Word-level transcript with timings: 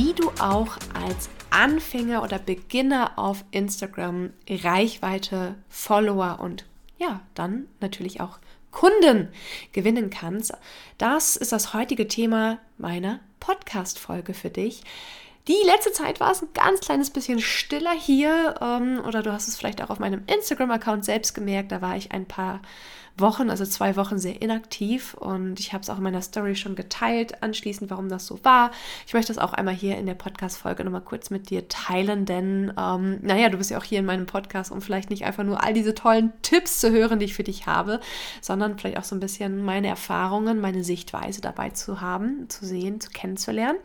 Wie 0.00 0.12
du 0.12 0.30
auch 0.38 0.76
als 0.94 1.28
Anfänger 1.50 2.22
oder 2.22 2.38
Beginner 2.38 3.18
auf 3.18 3.44
Instagram 3.50 4.30
Reichweite, 4.48 5.56
Follower 5.68 6.38
und 6.40 6.66
ja, 6.98 7.22
dann 7.34 7.66
natürlich 7.80 8.20
auch 8.20 8.38
Kunden 8.70 9.28
gewinnen 9.72 10.08
kannst. 10.08 10.52
Das 10.98 11.34
ist 11.34 11.50
das 11.50 11.74
heutige 11.74 12.06
Thema 12.06 12.60
meiner 12.76 13.18
Podcast-Folge 13.40 14.34
für 14.34 14.50
dich. 14.50 14.84
Die 15.48 15.58
letzte 15.64 15.90
Zeit 15.90 16.20
war 16.20 16.30
es 16.30 16.42
ein 16.42 16.52
ganz 16.54 16.78
kleines 16.78 17.10
bisschen 17.10 17.40
stiller 17.40 17.90
hier 17.90 18.54
ähm, 18.60 19.02
oder 19.04 19.24
du 19.24 19.32
hast 19.32 19.48
es 19.48 19.56
vielleicht 19.56 19.82
auch 19.82 19.90
auf 19.90 19.98
meinem 19.98 20.22
Instagram-Account 20.28 21.04
selbst 21.04 21.34
gemerkt. 21.34 21.72
Da 21.72 21.82
war 21.82 21.96
ich 21.96 22.12
ein 22.12 22.26
paar 22.26 22.62
Wochen, 23.20 23.50
also 23.50 23.64
zwei 23.64 23.96
Wochen 23.96 24.18
sehr 24.18 24.40
inaktiv 24.42 25.14
und 25.14 25.60
ich 25.60 25.72
habe 25.72 25.82
es 25.82 25.90
auch 25.90 25.98
in 25.98 26.02
meiner 26.02 26.22
Story 26.22 26.56
schon 26.56 26.74
geteilt, 26.74 27.42
anschließend, 27.42 27.90
warum 27.90 28.08
das 28.08 28.26
so 28.26 28.38
war. 28.44 28.70
Ich 29.06 29.14
möchte 29.14 29.32
das 29.32 29.42
auch 29.42 29.52
einmal 29.52 29.74
hier 29.74 29.96
in 29.98 30.06
der 30.06 30.14
Podcast-Folge 30.14 30.84
nochmal 30.84 31.02
kurz 31.02 31.30
mit 31.30 31.50
dir 31.50 31.68
teilen, 31.68 32.24
denn 32.24 32.72
ähm, 32.78 33.18
naja, 33.22 33.48
du 33.48 33.58
bist 33.58 33.70
ja 33.70 33.78
auch 33.78 33.84
hier 33.84 33.98
in 33.98 34.06
meinem 34.06 34.26
Podcast, 34.26 34.70
um 34.72 34.80
vielleicht 34.80 35.10
nicht 35.10 35.24
einfach 35.24 35.44
nur 35.44 35.62
all 35.62 35.74
diese 35.74 35.94
tollen 35.94 36.32
Tipps 36.42 36.80
zu 36.80 36.90
hören, 36.90 37.18
die 37.18 37.26
ich 37.26 37.34
für 37.34 37.44
dich 37.44 37.66
habe, 37.66 38.00
sondern 38.40 38.78
vielleicht 38.78 38.98
auch 38.98 39.04
so 39.04 39.16
ein 39.16 39.20
bisschen 39.20 39.64
meine 39.64 39.88
Erfahrungen, 39.88 40.60
meine 40.60 40.84
Sichtweise 40.84 41.40
dabei 41.40 41.70
zu 41.70 42.00
haben, 42.00 42.48
zu 42.48 42.66
sehen, 42.66 43.00
zu 43.00 43.10
kennenzulernen. 43.10 43.78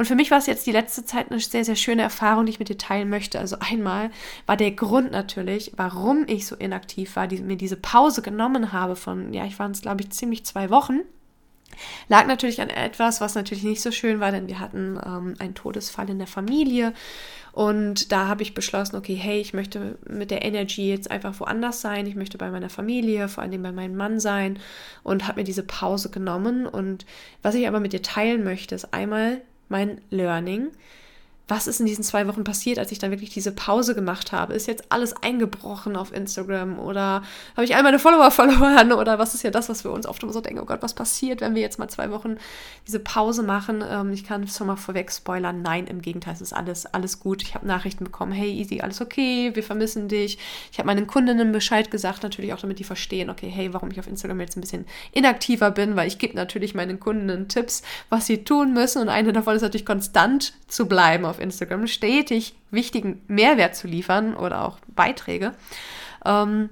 Und 0.00 0.06
für 0.06 0.14
mich 0.14 0.30
war 0.30 0.38
es 0.38 0.46
jetzt 0.46 0.66
die 0.66 0.72
letzte 0.72 1.04
Zeit 1.04 1.30
eine 1.30 1.40
sehr, 1.40 1.62
sehr 1.62 1.76
schöne 1.76 2.00
Erfahrung, 2.00 2.46
die 2.46 2.52
ich 2.52 2.58
mit 2.58 2.70
dir 2.70 2.78
teilen 2.78 3.10
möchte. 3.10 3.38
Also 3.38 3.58
einmal 3.60 4.10
war 4.46 4.56
der 4.56 4.70
Grund 4.70 5.12
natürlich, 5.12 5.72
warum 5.76 6.24
ich 6.26 6.46
so 6.46 6.56
inaktiv 6.56 7.16
war, 7.16 7.26
die, 7.26 7.42
mir 7.42 7.58
diese 7.58 7.76
Pause 7.76 8.22
genommen 8.22 8.72
habe 8.72 8.96
von, 8.96 9.34
ja, 9.34 9.44
ich 9.44 9.58
war 9.58 9.70
es, 9.70 9.82
glaube 9.82 10.00
ich, 10.00 10.08
ziemlich 10.08 10.46
zwei 10.46 10.70
Wochen. 10.70 11.00
Lag 12.08 12.26
natürlich 12.26 12.62
an 12.62 12.70
etwas, 12.70 13.20
was 13.20 13.34
natürlich 13.34 13.62
nicht 13.62 13.82
so 13.82 13.92
schön 13.92 14.20
war, 14.20 14.32
denn 14.32 14.48
wir 14.48 14.58
hatten 14.58 14.98
ähm, 15.04 15.34
einen 15.38 15.54
Todesfall 15.54 16.08
in 16.08 16.16
der 16.16 16.26
Familie. 16.26 16.94
Und 17.52 18.10
da 18.10 18.26
habe 18.26 18.42
ich 18.42 18.54
beschlossen, 18.54 18.96
okay, 18.96 19.16
hey, 19.16 19.38
ich 19.38 19.52
möchte 19.52 19.98
mit 20.08 20.30
der 20.30 20.46
Energy 20.46 20.88
jetzt 20.88 21.10
einfach 21.10 21.38
woanders 21.40 21.82
sein. 21.82 22.06
Ich 22.06 22.14
möchte 22.14 22.38
bei 22.38 22.50
meiner 22.50 22.70
Familie, 22.70 23.28
vor 23.28 23.42
allem 23.42 23.62
bei 23.62 23.72
meinem 23.72 23.96
Mann 23.96 24.18
sein 24.18 24.60
und 25.02 25.28
habe 25.28 25.40
mir 25.40 25.44
diese 25.44 25.62
Pause 25.62 26.08
genommen. 26.08 26.66
Und 26.66 27.04
was 27.42 27.54
ich 27.54 27.68
aber 27.68 27.80
mit 27.80 27.92
dir 27.92 28.00
teilen 28.00 28.44
möchte, 28.44 28.74
ist 28.74 28.94
einmal 28.94 29.42
mein 29.70 30.02
Learning 30.10 30.72
was 31.50 31.66
ist 31.66 31.80
in 31.80 31.86
diesen 31.86 32.04
zwei 32.04 32.28
Wochen 32.28 32.44
passiert, 32.44 32.78
als 32.78 32.92
ich 32.92 33.00
dann 33.00 33.10
wirklich 33.10 33.30
diese 33.30 33.50
Pause 33.50 33.96
gemacht 33.96 34.30
habe? 34.30 34.54
Ist 34.54 34.68
jetzt 34.68 34.84
alles 34.92 35.12
eingebrochen 35.20 35.96
auf 35.96 36.12
Instagram 36.12 36.78
oder 36.78 37.22
habe 37.56 37.64
ich 37.64 37.74
all 37.74 37.82
meine 37.82 37.98
Follower 37.98 38.30
verloren 38.30 38.92
oder 38.92 39.18
was 39.18 39.34
ist 39.34 39.42
ja 39.42 39.50
das, 39.50 39.68
was 39.68 39.82
wir 39.82 39.90
uns 39.90 40.06
oft 40.06 40.22
immer 40.22 40.32
so 40.32 40.40
denken, 40.40 40.60
oh 40.60 40.64
Gott, 40.64 40.80
was 40.82 40.94
passiert, 40.94 41.40
wenn 41.40 41.56
wir 41.56 41.60
jetzt 41.60 41.80
mal 41.80 41.88
zwei 41.88 42.10
Wochen 42.12 42.36
diese 42.86 43.00
Pause 43.00 43.42
machen? 43.42 43.82
Ähm, 43.86 44.12
ich 44.12 44.24
kann 44.24 44.44
es 44.44 44.56
schon 44.56 44.68
mal 44.68 44.76
vorweg 44.76 45.10
spoilern, 45.10 45.60
nein, 45.60 45.88
im 45.88 46.00
Gegenteil, 46.00 46.34
es 46.34 46.40
ist 46.40 46.52
alles, 46.52 46.86
alles 46.86 47.18
gut. 47.18 47.42
Ich 47.42 47.54
habe 47.56 47.66
Nachrichten 47.66 48.04
bekommen, 48.04 48.30
hey 48.30 48.52
Easy, 48.52 48.80
alles 48.80 49.00
okay, 49.00 49.50
wir 49.54 49.64
vermissen 49.64 50.06
dich. 50.06 50.38
Ich 50.70 50.78
habe 50.78 50.86
meinen 50.86 51.08
Kundinnen 51.08 51.50
Bescheid 51.50 51.90
gesagt, 51.90 52.22
natürlich 52.22 52.52
auch 52.52 52.60
damit 52.60 52.78
die 52.78 52.84
verstehen, 52.84 53.28
okay, 53.28 53.48
hey, 53.48 53.74
warum 53.74 53.90
ich 53.90 53.98
auf 53.98 54.06
Instagram 54.06 54.38
jetzt 54.38 54.56
ein 54.56 54.60
bisschen 54.60 54.86
inaktiver 55.10 55.72
bin, 55.72 55.96
weil 55.96 56.06
ich 56.06 56.18
gebe 56.18 56.36
natürlich 56.36 56.74
meinen 56.74 57.00
Kundinnen 57.00 57.48
Tipps, 57.48 57.82
was 58.08 58.26
sie 58.26 58.44
tun 58.44 58.72
müssen 58.72 59.02
und 59.02 59.08
eine 59.08 59.32
davon 59.32 59.56
ist 59.56 59.62
natürlich 59.62 59.86
konstant 59.86 60.54
zu 60.68 60.86
bleiben 60.86 61.24
auf 61.24 61.39
Instagram 61.40 61.86
stetig 61.86 62.54
wichtigen 62.70 63.22
Mehrwert 63.28 63.74
zu 63.76 63.86
liefern 63.86 64.34
oder 64.34 64.64
auch 64.66 64.78
Beiträge. 64.94 65.52
Ähm, 66.24 66.70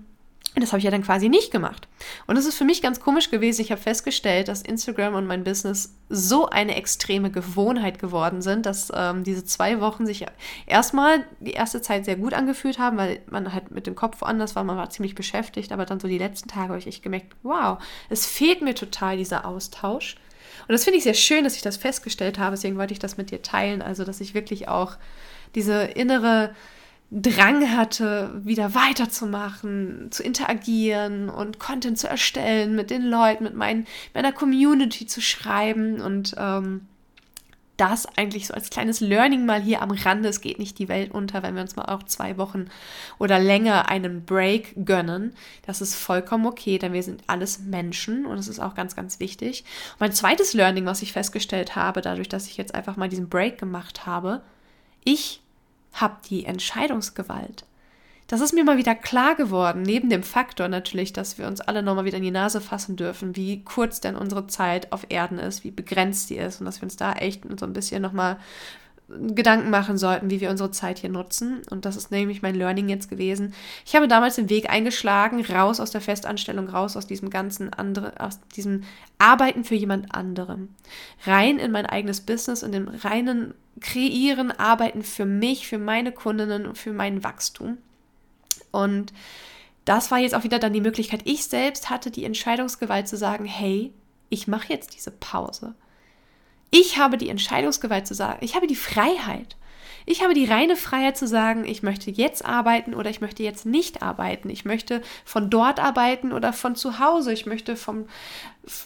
das 0.60 0.72
habe 0.72 0.78
ich 0.78 0.84
ja 0.84 0.90
dann 0.90 1.02
quasi 1.02 1.28
nicht 1.28 1.52
gemacht. 1.52 1.88
Und 2.26 2.36
es 2.36 2.46
ist 2.46 2.56
für 2.56 2.64
mich 2.64 2.82
ganz 2.82 3.00
komisch 3.00 3.30
gewesen. 3.30 3.60
Ich 3.60 3.70
habe 3.70 3.80
festgestellt, 3.80 4.48
dass 4.48 4.62
Instagram 4.62 5.14
und 5.14 5.26
mein 5.26 5.44
Business 5.44 5.94
so 6.08 6.48
eine 6.48 6.74
extreme 6.74 7.30
Gewohnheit 7.30 7.98
geworden 7.98 8.42
sind, 8.42 8.66
dass 8.66 8.90
ähm, 8.94 9.24
diese 9.24 9.44
zwei 9.44 9.80
Wochen 9.80 10.06
sich 10.06 10.24
erstmal 10.66 11.24
die 11.40 11.52
erste 11.52 11.80
Zeit 11.80 12.04
sehr 12.04 12.16
gut 12.16 12.34
angefühlt 12.34 12.78
haben, 12.78 12.96
weil 12.96 13.20
man 13.30 13.52
halt 13.52 13.70
mit 13.70 13.86
dem 13.86 13.94
Kopf 13.94 14.20
woanders 14.20 14.56
war, 14.56 14.64
man 14.64 14.76
war 14.76 14.90
ziemlich 14.90 15.14
beschäftigt. 15.14 15.70
Aber 15.70 15.84
dann 15.84 16.00
so 16.00 16.08
die 16.08 16.18
letzten 16.18 16.48
Tage 16.48 16.68
habe 16.68 16.78
ich 16.78 16.86
echt 16.86 17.02
gemerkt, 17.02 17.36
wow, 17.42 17.78
es 18.08 18.26
fehlt 18.26 18.62
mir 18.62 18.74
total 18.74 19.16
dieser 19.16 19.44
Austausch. 19.44 20.16
Und 20.66 20.72
das 20.72 20.84
finde 20.84 20.98
ich 20.98 21.04
sehr 21.04 21.14
schön, 21.14 21.44
dass 21.44 21.56
ich 21.56 21.62
das 21.62 21.76
festgestellt 21.76 22.38
habe. 22.38 22.52
Deswegen 22.52 22.76
wollte 22.76 22.92
ich 22.92 22.98
das 22.98 23.16
mit 23.16 23.30
dir 23.30 23.42
teilen. 23.42 23.82
Also, 23.82 24.04
dass 24.04 24.20
ich 24.20 24.34
wirklich 24.34 24.68
auch 24.68 24.96
diese 25.54 25.82
innere 25.82 26.54
Drang 27.10 27.74
hatte, 27.74 28.30
wieder 28.44 28.74
weiterzumachen, 28.74 30.08
zu 30.10 30.22
interagieren 30.22 31.30
und 31.30 31.58
Content 31.58 31.98
zu 31.98 32.06
erstellen, 32.06 32.76
mit 32.76 32.90
den 32.90 33.02
Leuten, 33.02 33.44
mit 33.44 33.54
mein, 33.54 33.86
meiner 34.12 34.32
Community 34.32 35.06
zu 35.06 35.22
schreiben 35.22 36.02
und 36.02 36.34
ähm, 36.36 36.86
das 37.78 38.06
eigentlich 38.16 38.48
so 38.48 38.54
als 38.54 38.70
kleines 38.70 39.00
Learning 39.00 39.46
mal 39.46 39.62
hier 39.62 39.80
am 39.80 39.92
Rande. 39.92 40.28
Es 40.28 40.40
geht 40.40 40.58
nicht 40.58 40.78
die 40.78 40.88
Welt 40.88 41.12
unter, 41.12 41.42
wenn 41.42 41.54
wir 41.54 41.62
uns 41.62 41.76
mal 41.76 41.86
auch 41.86 42.02
zwei 42.02 42.36
Wochen 42.36 42.66
oder 43.18 43.38
länger 43.38 43.88
einen 43.88 44.24
Break 44.24 44.84
gönnen. 44.84 45.34
Das 45.64 45.80
ist 45.80 45.94
vollkommen 45.94 46.44
okay, 46.46 46.78
denn 46.78 46.92
wir 46.92 47.02
sind 47.02 47.22
alles 47.28 47.60
Menschen 47.60 48.26
und 48.26 48.36
das 48.36 48.48
ist 48.48 48.60
auch 48.60 48.74
ganz, 48.74 48.96
ganz 48.96 49.20
wichtig. 49.20 49.64
Und 49.94 50.00
mein 50.00 50.12
zweites 50.12 50.54
Learning, 50.54 50.86
was 50.86 51.02
ich 51.02 51.12
festgestellt 51.12 51.76
habe, 51.76 52.02
dadurch, 52.02 52.28
dass 52.28 52.48
ich 52.48 52.56
jetzt 52.56 52.74
einfach 52.74 52.96
mal 52.96 53.08
diesen 53.08 53.28
Break 53.28 53.58
gemacht 53.58 54.04
habe, 54.06 54.42
ich 55.04 55.40
habe 55.92 56.16
die 56.28 56.44
Entscheidungsgewalt. 56.44 57.64
Das 58.28 58.42
ist 58.42 58.52
mir 58.52 58.62
mal 58.62 58.76
wieder 58.76 58.94
klar 58.94 59.34
geworden, 59.36 59.82
neben 59.82 60.10
dem 60.10 60.22
Faktor 60.22 60.68
natürlich, 60.68 61.14
dass 61.14 61.38
wir 61.38 61.46
uns 61.46 61.62
alle 61.62 61.82
nochmal 61.82 62.04
wieder 62.04 62.18
in 62.18 62.22
die 62.22 62.30
Nase 62.30 62.60
fassen 62.60 62.94
dürfen, 62.94 63.36
wie 63.36 63.64
kurz 63.64 64.00
denn 64.00 64.16
unsere 64.16 64.46
Zeit 64.46 64.92
auf 64.92 65.06
Erden 65.08 65.38
ist, 65.38 65.64
wie 65.64 65.70
begrenzt 65.70 66.28
die 66.28 66.36
ist 66.36 66.60
und 66.60 66.66
dass 66.66 66.80
wir 66.80 66.84
uns 66.84 66.96
da 66.96 67.14
echt 67.14 67.44
so 67.58 67.64
ein 67.64 67.72
bisschen 67.72 68.02
nochmal 68.02 68.36
Gedanken 69.08 69.70
machen 69.70 69.96
sollten, 69.96 70.28
wie 70.28 70.42
wir 70.42 70.50
unsere 70.50 70.70
Zeit 70.70 70.98
hier 70.98 71.08
nutzen. 71.08 71.62
Und 71.70 71.86
das 71.86 71.96
ist 71.96 72.10
nämlich 72.10 72.42
mein 72.42 72.54
Learning 72.54 72.90
jetzt 72.90 73.08
gewesen. 73.08 73.54
Ich 73.86 73.96
habe 73.96 74.06
damals 74.06 74.34
den 74.34 74.50
Weg 74.50 74.68
eingeschlagen, 74.68 75.42
raus 75.46 75.80
aus 75.80 75.90
der 75.90 76.02
Festanstellung, 76.02 76.68
raus 76.68 76.98
aus 76.98 77.06
diesem 77.06 77.30
ganzen 77.30 77.72
andere, 77.72 78.20
aus 78.20 78.40
diesem 78.54 78.82
Arbeiten 79.16 79.64
für 79.64 79.74
jemand 79.76 80.14
anderem. 80.14 80.68
Rein 81.24 81.58
in 81.58 81.70
mein 81.70 81.86
eigenes 81.86 82.20
Business 82.20 82.62
und 82.62 82.72
dem 82.72 82.88
reinen 82.88 83.54
Kreieren, 83.80 84.50
Arbeiten 84.50 85.02
für 85.02 85.24
mich, 85.24 85.66
für 85.66 85.78
meine 85.78 86.12
Kundinnen 86.12 86.66
und 86.66 86.76
für 86.76 86.92
mein 86.92 87.24
Wachstum. 87.24 87.78
Und 88.70 89.12
das 89.84 90.10
war 90.10 90.18
jetzt 90.18 90.34
auch 90.34 90.44
wieder 90.44 90.58
dann 90.58 90.72
die 90.72 90.80
Möglichkeit, 90.80 91.22
ich 91.24 91.46
selbst 91.46 91.88
hatte 91.88 92.10
die 92.10 92.24
Entscheidungsgewalt 92.24 93.08
zu 93.08 93.16
sagen, 93.16 93.46
hey, 93.46 93.92
ich 94.28 94.46
mache 94.46 94.72
jetzt 94.72 94.94
diese 94.94 95.10
Pause. 95.10 95.74
Ich 96.70 96.98
habe 96.98 97.16
die 97.16 97.30
Entscheidungsgewalt 97.30 98.06
zu 98.06 98.14
sagen, 98.14 98.38
ich 98.42 98.54
habe 98.54 98.66
die 98.66 98.76
Freiheit. 98.76 99.56
Ich 100.04 100.22
habe 100.22 100.32
die 100.32 100.46
reine 100.46 100.76
Freiheit 100.76 101.18
zu 101.18 101.26
sagen, 101.26 101.66
ich 101.66 101.82
möchte 101.82 102.10
jetzt 102.10 102.44
arbeiten 102.44 102.94
oder 102.94 103.10
ich 103.10 103.20
möchte 103.20 103.42
jetzt 103.42 103.66
nicht 103.66 104.02
arbeiten. 104.02 104.48
Ich 104.48 104.64
möchte 104.64 105.02
von 105.24 105.50
dort 105.50 105.80
arbeiten 105.80 106.32
oder 106.32 106.52
von 106.52 106.76
zu 106.76 106.98
Hause. 106.98 107.32
Ich 107.32 107.44
möchte 107.44 107.76
vom, 107.76 108.06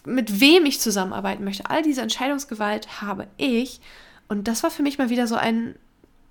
mit 0.05 0.41
wem 0.41 0.67
ich 0.67 0.81
zusammenarbeiten 0.81 1.45
möchte. 1.45 1.71
All 1.71 1.83
diese 1.83 2.03
Entscheidungsgewalt 2.03 3.01
habe 3.01 3.29
ich. 3.37 3.81
Und 4.29 4.49
das 4.49 4.63
war 4.63 4.71
für 4.71 4.83
mich 4.83 4.99
mal 4.99 5.11
wieder 5.11 5.29
so 5.29 5.37
ein, 5.37 5.77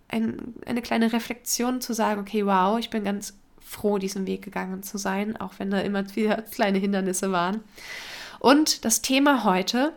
ein, 0.09 0.55
eine 0.65 0.81
kleine 0.81 1.13
Reflexion 1.13 1.79
zu 1.79 1.93
sagen, 1.93 2.19
okay, 2.19 2.45
wow, 2.45 2.77
ich 2.77 2.89
bin 2.89 3.05
ganz 3.05 3.37
froh, 3.71 3.97
diesen 3.97 4.27
Weg 4.27 4.41
gegangen 4.41 4.83
zu 4.83 4.97
sein, 4.97 5.37
auch 5.37 5.53
wenn 5.57 5.71
da 5.71 5.79
immer 5.79 6.03
wieder 6.15 6.41
kleine 6.51 6.77
Hindernisse 6.77 7.31
waren. 7.31 7.61
Und 8.39 8.83
das 8.85 9.01
Thema 9.01 9.43
heute 9.45 9.93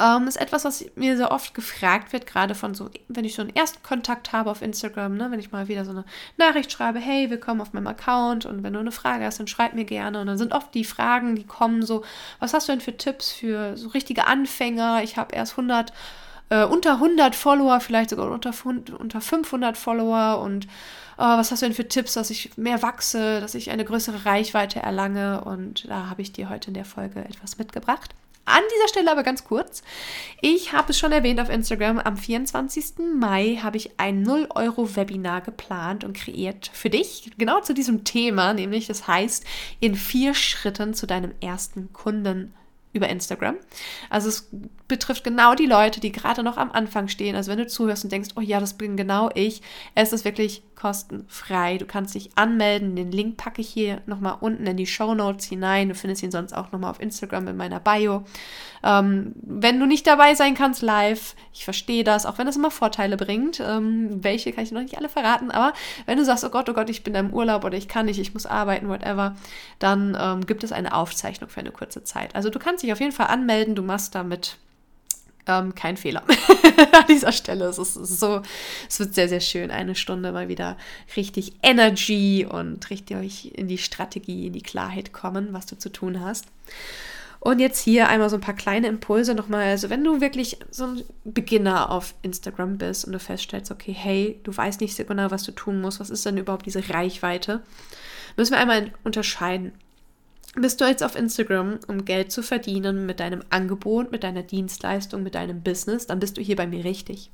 ähm, 0.00 0.26
ist 0.26 0.40
etwas, 0.40 0.64
was 0.64 0.84
mir 0.96 1.16
sehr 1.16 1.30
oft 1.30 1.54
gefragt 1.54 2.12
wird, 2.12 2.26
gerade 2.26 2.54
von 2.54 2.74
so, 2.74 2.90
wenn 3.08 3.24
ich 3.24 3.34
so 3.34 3.42
einen 3.42 3.54
Erstkontakt 3.54 4.32
habe 4.32 4.50
auf 4.50 4.62
Instagram, 4.62 5.16
ne, 5.16 5.30
wenn 5.30 5.38
ich 5.38 5.52
mal 5.52 5.68
wieder 5.68 5.84
so 5.84 5.90
eine 5.90 6.04
Nachricht 6.38 6.72
schreibe, 6.72 6.98
hey, 6.98 7.30
willkommen 7.30 7.60
auf 7.60 7.72
meinem 7.72 7.86
Account 7.86 8.46
und 8.46 8.62
wenn 8.62 8.72
du 8.72 8.80
eine 8.80 8.90
Frage 8.90 9.26
hast, 9.26 9.38
dann 9.38 9.46
schreib 9.46 9.74
mir 9.74 9.84
gerne. 9.84 10.20
Und 10.20 10.26
dann 10.26 10.38
sind 10.38 10.52
oft 10.52 10.74
die 10.74 10.84
Fragen, 10.84 11.36
die 11.36 11.46
kommen 11.46 11.82
so, 11.82 12.02
was 12.40 12.54
hast 12.54 12.68
du 12.68 12.72
denn 12.72 12.80
für 12.80 12.96
Tipps 12.96 13.30
für 13.30 13.76
so 13.76 13.88
richtige 13.90 14.26
Anfänger? 14.26 15.02
Ich 15.04 15.18
habe 15.18 15.36
erst 15.36 15.52
100 15.52 15.92
äh, 16.52 16.64
unter 16.64 16.94
100 16.94 17.34
Follower, 17.34 17.80
vielleicht 17.80 18.10
sogar 18.10 18.30
unter, 18.30 18.52
unter 18.98 19.20
500 19.20 19.78
Follower 19.78 20.42
und 20.42 20.66
oh, 21.16 21.22
was 21.22 21.50
hast 21.50 21.62
du 21.62 21.66
denn 21.66 21.74
für 21.74 21.88
Tipps, 21.88 22.12
dass 22.12 22.28
ich 22.28 22.56
mehr 22.58 22.82
wachse, 22.82 23.40
dass 23.40 23.54
ich 23.54 23.70
eine 23.70 23.86
größere 23.86 24.26
Reichweite 24.26 24.80
erlange 24.80 25.42
und 25.44 25.88
da 25.88 26.10
habe 26.10 26.20
ich 26.20 26.32
dir 26.32 26.50
heute 26.50 26.68
in 26.68 26.74
der 26.74 26.84
Folge 26.84 27.20
etwas 27.24 27.56
mitgebracht. 27.56 28.14
An 28.44 28.60
dieser 28.74 28.88
Stelle 28.88 29.10
aber 29.10 29.22
ganz 29.22 29.44
kurz. 29.44 29.82
Ich 30.40 30.72
habe 30.72 30.90
es 30.90 30.98
schon 30.98 31.12
erwähnt 31.12 31.40
auf 31.40 31.48
Instagram. 31.48 32.00
Am 32.00 32.16
24. 32.16 32.94
Mai 33.14 33.60
habe 33.62 33.76
ich 33.76 34.00
ein 34.00 34.26
0-Euro-Webinar 34.26 35.42
geplant 35.42 36.02
und 36.02 36.16
kreiert 36.16 36.68
für 36.74 36.90
dich. 36.90 37.30
Genau 37.38 37.60
zu 37.60 37.72
diesem 37.72 38.02
Thema, 38.02 38.52
nämlich 38.52 38.88
das 38.88 39.06
heißt, 39.06 39.44
in 39.78 39.94
vier 39.94 40.34
Schritten 40.34 40.92
zu 40.92 41.06
deinem 41.06 41.32
ersten 41.40 41.92
Kunden 41.92 42.52
über 42.92 43.08
Instagram. 43.08 43.56
Also 44.10 44.28
es 44.28 44.50
betrifft 44.92 45.24
genau 45.24 45.54
die 45.54 45.64
Leute, 45.64 46.00
die 46.00 46.12
gerade 46.12 46.42
noch 46.42 46.58
am 46.58 46.70
Anfang 46.70 47.08
stehen. 47.08 47.34
Also 47.34 47.50
wenn 47.50 47.56
du 47.56 47.66
zuhörst 47.66 48.04
und 48.04 48.12
denkst, 48.12 48.30
oh 48.36 48.42
ja, 48.42 48.60
das 48.60 48.74
bin 48.74 48.94
genau 48.94 49.30
ich, 49.34 49.62
es 49.94 50.12
ist 50.12 50.26
wirklich 50.26 50.62
kostenfrei. 50.74 51.78
Du 51.78 51.86
kannst 51.86 52.14
dich 52.14 52.30
anmelden. 52.34 52.94
Den 52.94 53.10
Link 53.10 53.38
packe 53.38 53.62
ich 53.62 53.68
hier 53.68 54.02
nochmal 54.04 54.36
unten 54.40 54.66
in 54.66 54.76
die 54.76 54.86
Show 54.86 55.14
Notes 55.14 55.46
hinein. 55.46 55.88
Du 55.88 55.94
findest 55.94 56.22
ihn 56.22 56.30
sonst 56.30 56.52
auch 56.52 56.72
nochmal 56.72 56.90
auf 56.90 57.00
Instagram 57.00 57.48
in 57.48 57.56
meiner 57.56 57.80
Bio. 57.80 58.24
Ähm, 58.82 59.32
wenn 59.40 59.80
du 59.80 59.86
nicht 59.86 60.06
dabei 60.06 60.34
sein 60.34 60.54
kannst 60.54 60.82
live, 60.82 61.36
ich 61.54 61.64
verstehe 61.64 62.04
das, 62.04 62.26
auch 62.26 62.36
wenn 62.36 62.46
das 62.46 62.56
immer 62.56 62.70
Vorteile 62.70 63.16
bringt. 63.16 63.60
Ähm, 63.60 64.22
welche 64.22 64.52
kann 64.52 64.64
ich 64.64 64.72
noch 64.72 64.82
nicht 64.82 64.98
alle 64.98 65.08
verraten, 65.08 65.50
aber 65.50 65.72
wenn 66.04 66.18
du 66.18 66.24
sagst, 66.24 66.44
oh 66.44 66.50
Gott, 66.50 66.68
oh 66.68 66.74
Gott, 66.74 66.90
ich 66.90 67.02
bin 67.02 67.14
im 67.14 67.32
Urlaub 67.32 67.64
oder 67.64 67.78
ich 67.78 67.88
kann 67.88 68.06
nicht, 68.06 68.18
ich 68.18 68.34
muss 68.34 68.44
arbeiten, 68.44 68.88
whatever, 68.88 69.36
dann 69.78 70.18
ähm, 70.20 70.44
gibt 70.46 70.64
es 70.64 70.72
eine 70.72 70.92
Aufzeichnung 70.94 71.48
für 71.48 71.60
eine 71.60 71.70
kurze 71.70 72.04
Zeit. 72.04 72.34
Also 72.34 72.50
du 72.50 72.58
kannst 72.58 72.82
dich 72.82 72.92
auf 72.92 73.00
jeden 73.00 73.12
Fall 73.12 73.28
anmelden. 73.28 73.74
Du 73.74 73.82
machst 73.82 74.14
damit 74.14 74.58
ähm, 75.46 75.74
kein 75.74 75.96
Fehler 75.96 76.22
an 76.92 77.04
dieser 77.08 77.32
Stelle. 77.32 77.66
Es 77.66 77.78
ist 77.78 77.94
so, 77.94 78.42
es 78.88 79.00
wird 79.00 79.14
sehr, 79.14 79.28
sehr 79.28 79.40
schön. 79.40 79.70
Eine 79.70 79.94
Stunde 79.94 80.32
mal 80.32 80.48
wieder 80.48 80.76
richtig 81.16 81.54
Energy 81.62 82.46
und 82.48 82.90
richtig 82.90 83.56
in 83.56 83.68
die 83.68 83.78
Strategie, 83.78 84.46
in 84.46 84.52
die 84.52 84.62
Klarheit 84.62 85.12
kommen, 85.12 85.52
was 85.52 85.66
du 85.66 85.76
zu 85.76 85.90
tun 85.90 86.20
hast. 86.20 86.46
Und 87.44 87.58
jetzt 87.58 87.80
hier 87.80 88.08
einmal 88.08 88.30
so 88.30 88.36
ein 88.36 88.40
paar 88.40 88.54
kleine 88.54 88.86
Impulse 88.86 89.34
nochmal. 89.34 89.64
Also 89.64 89.90
wenn 89.90 90.04
du 90.04 90.20
wirklich 90.20 90.58
so 90.70 90.84
ein 90.84 91.02
Beginner 91.24 91.90
auf 91.90 92.14
Instagram 92.22 92.78
bist 92.78 93.04
und 93.04 93.12
du 93.12 93.18
feststellst, 93.18 93.72
okay, 93.72 93.92
hey, 93.92 94.38
du 94.44 94.56
weißt 94.56 94.80
nicht 94.80 94.94
so 94.94 95.02
genau, 95.04 95.32
was 95.32 95.42
du 95.42 95.50
tun 95.50 95.80
musst, 95.80 95.98
was 95.98 96.10
ist 96.10 96.24
denn 96.24 96.36
überhaupt 96.36 96.66
diese 96.66 96.88
Reichweite, 96.88 97.64
müssen 98.36 98.52
wir 98.52 98.60
einmal 98.60 98.92
unterscheiden. 99.02 99.72
Bist 100.54 100.80
du 100.80 100.84
jetzt 100.84 101.02
auf 101.02 101.16
Instagram, 101.16 101.78
um 101.88 102.04
Geld 102.04 102.30
zu 102.30 102.42
verdienen 102.42 103.06
mit 103.06 103.20
deinem 103.20 103.42
Angebot, 103.48 104.12
mit 104.12 104.22
deiner 104.22 104.42
Dienstleistung, 104.42 105.22
mit 105.22 105.34
deinem 105.34 105.62
Business, 105.62 106.06
dann 106.06 106.20
bist 106.20 106.36
du 106.36 106.42
hier 106.42 106.56
bei 106.56 106.66
mir 106.66 106.84
richtig. 106.84 107.30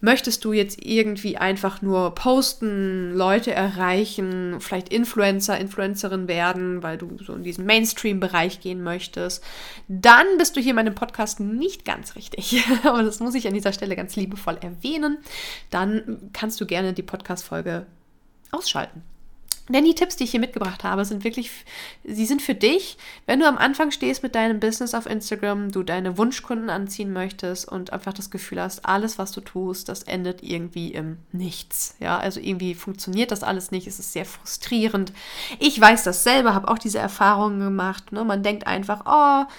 Möchtest 0.00 0.44
du 0.44 0.52
jetzt 0.52 0.84
irgendwie 0.84 1.36
einfach 1.36 1.80
nur 1.80 2.14
posten, 2.14 3.14
Leute 3.14 3.52
erreichen, 3.52 4.60
vielleicht 4.60 4.88
Influencer, 4.88 5.58
Influencerin 5.58 6.26
werden, 6.26 6.82
weil 6.82 6.98
du 6.98 7.16
so 7.24 7.32
in 7.34 7.44
diesen 7.44 7.64
Mainstream-Bereich 7.64 8.60
gehen 8.60 8.82
möchtest, 8.82 9.42
dann 9.86 10.26
bist 10.36 10.56
du 10.56 10.60
hier 10.60 10.70
in 10.70 10.76
meinem 10.76 10.94
Podcast 10.96 11.38
nicht 11.38 11.84
ganz 11.84 12.16
richtig. 12.16 12.64
Aber 12.82 13.04
das 13.04 13.20
muss 13.20 13.36
ich 13.36 13.46
an 13.46 13.54
dieser 13.54 13.72
Stelle 13.72 13.94
ganz 13.94 14.16
liebevoll 14.16 14.58
erwähnen. 14.60 15.18
Dann 15.70 16.30
kannst 16.32 16.60
du 16.60 16.66
gerne 16.66 16.92
die 16.92 17.02
Podcast-Folge 17.02 17.86
ausschalten. 18.50 19.02
Denn 19.68 19.84
die 19.84 19.94
Tipps, 19.94 20.16
die 20.16 20.24
ich 20.24 20.30
hier 20.30 20.40
mitgebracht 20.40 20.84
habe, 20.84 21.04
sind 21.06 21.24
wirklich, 21.24 21.50
sie 22.04 22.26
sind 22.26 22.42
für 22.42 22.54
dich, 22.54 22.98
wenn 23.24 23.40
du 23.40 23.48
am 23.48 23.56
Anfang 23.56 23.90
stehst 23.92 24.22
mit 24.22 24.34
deinem 24.34 24.60
Business 24.60 24.92
auf 24.92 25.06
Instagram, 25.06 25.72
du 25.72 25.82
deine 25.82 26.18
Wunschkunden 26.18 26.68
anziehen 26.68 27.12
möchtest 27.14 27.66
und 27.66 27.90
einfach 27.90 28.12
das 28.12 28.30
Gefühl 28.30 28.60
hast, 28.60 28.84
alles, 28.84 29.18
was 29.18 29.32
du 29.32 29.40
tust, 29.40 29.88
das 29.88 30.02
endet 30.02 30.42
irgendwie 30.42 30.92
im 30.92 31.16
Nichts. 31.32 31.96
Ja, 31.98 32.18
also 32.18 32.40
irgendwie 32.40 32.74
funktioniert 32.74 33.30
das 33.30 33.42
alles 33.42 33.70
nicht, 33.70 33.86
es 33.86 33.98
ist 33.98 34.12
sehr 34.12 34.26
frustrierend. 34.26 35.12
Ich 35.58 35.80
weiß 35.80 36.04
das 36.04 36.24
selber, 36.24 36.52
habe 36.52 36.68
auch 36.68 36.78
diese 36.78 36.98
Erfahrungen 36.98 37.60
gemacht. 37.60 38.12
Ne? 38.12 38.22
Man 38.22 38.42
denkt 38.42 38.66
einfach, 38.66 39.04
oh, 39.06 39.50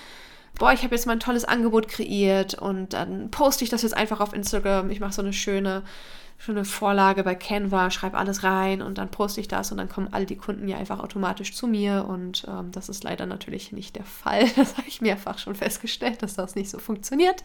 boah, 0.60 0.72
ich 0.72 0.84
habe 0.84 0.94
jetzt 0.94 1.08
mal 1.08 1.14
ein 1.14 1.20
tolles 1.20 1.46
Angebot 1.46 1.88
kreiert 1.88 2.54
und 2.54 2.94
dann 2.94 3.32
poste 3.32 3.64
ich 3.64 3.72
das 3.72 3.82
jetzt 3.82 3.98
einfach 3.98 4.20
auf 4.20 4.34
Instagram. 4.34 4.92
Ich 4.92 5.00
mache 5.00 5.14
so 5.14 5.24
eine 5.24 5.34
schöne 5.34 5.84
schon 6.38 6.58
eine 6.58 6.66
Vorlage 6.66 7.24
bei 7.24 7.34
Canva, 7.34 7.90
schreibe 7.92 8.18
alles 8.18 8.44
rein 8.44 8.82
und 8.82 8.98
dann 8.98 9.10
poste 9.10 9.40
ich 9.40 9.48
das 9.48 9.72
und 9.72 9.78
dann 9.78 9.90
kommen 9.90 10.10
all 10.12 10.26
die 10.26 10.36
Kunden 10.36 10.68
ja 10.68 10.78
einfach 10.78 11.00
automatisch 11.00 11.54
zu 11.54 11.66
mir 11.66 12.06
und 12.08 12.46
ähm, 12.48 12.72
das 12.72 12.90
ist 12.90 13.04
leider 13.04 13.26
natürlich 13.26 13.72
nicht 13.72 13.96
der 13.96 14.04
Fall. 14.04 14.46
Das 14.56 14.78
habe 14.78 14.88
ich 14.88 15.02
mehrfach 15.02 15.38
schon 15.38 15.56
festgestellt, 15.56 16.24
dass 16.24 16.36
das 16.36 16.56
nicht 16.56 16.70
so 16.70 16.80
funktioniert. 16.80 17.44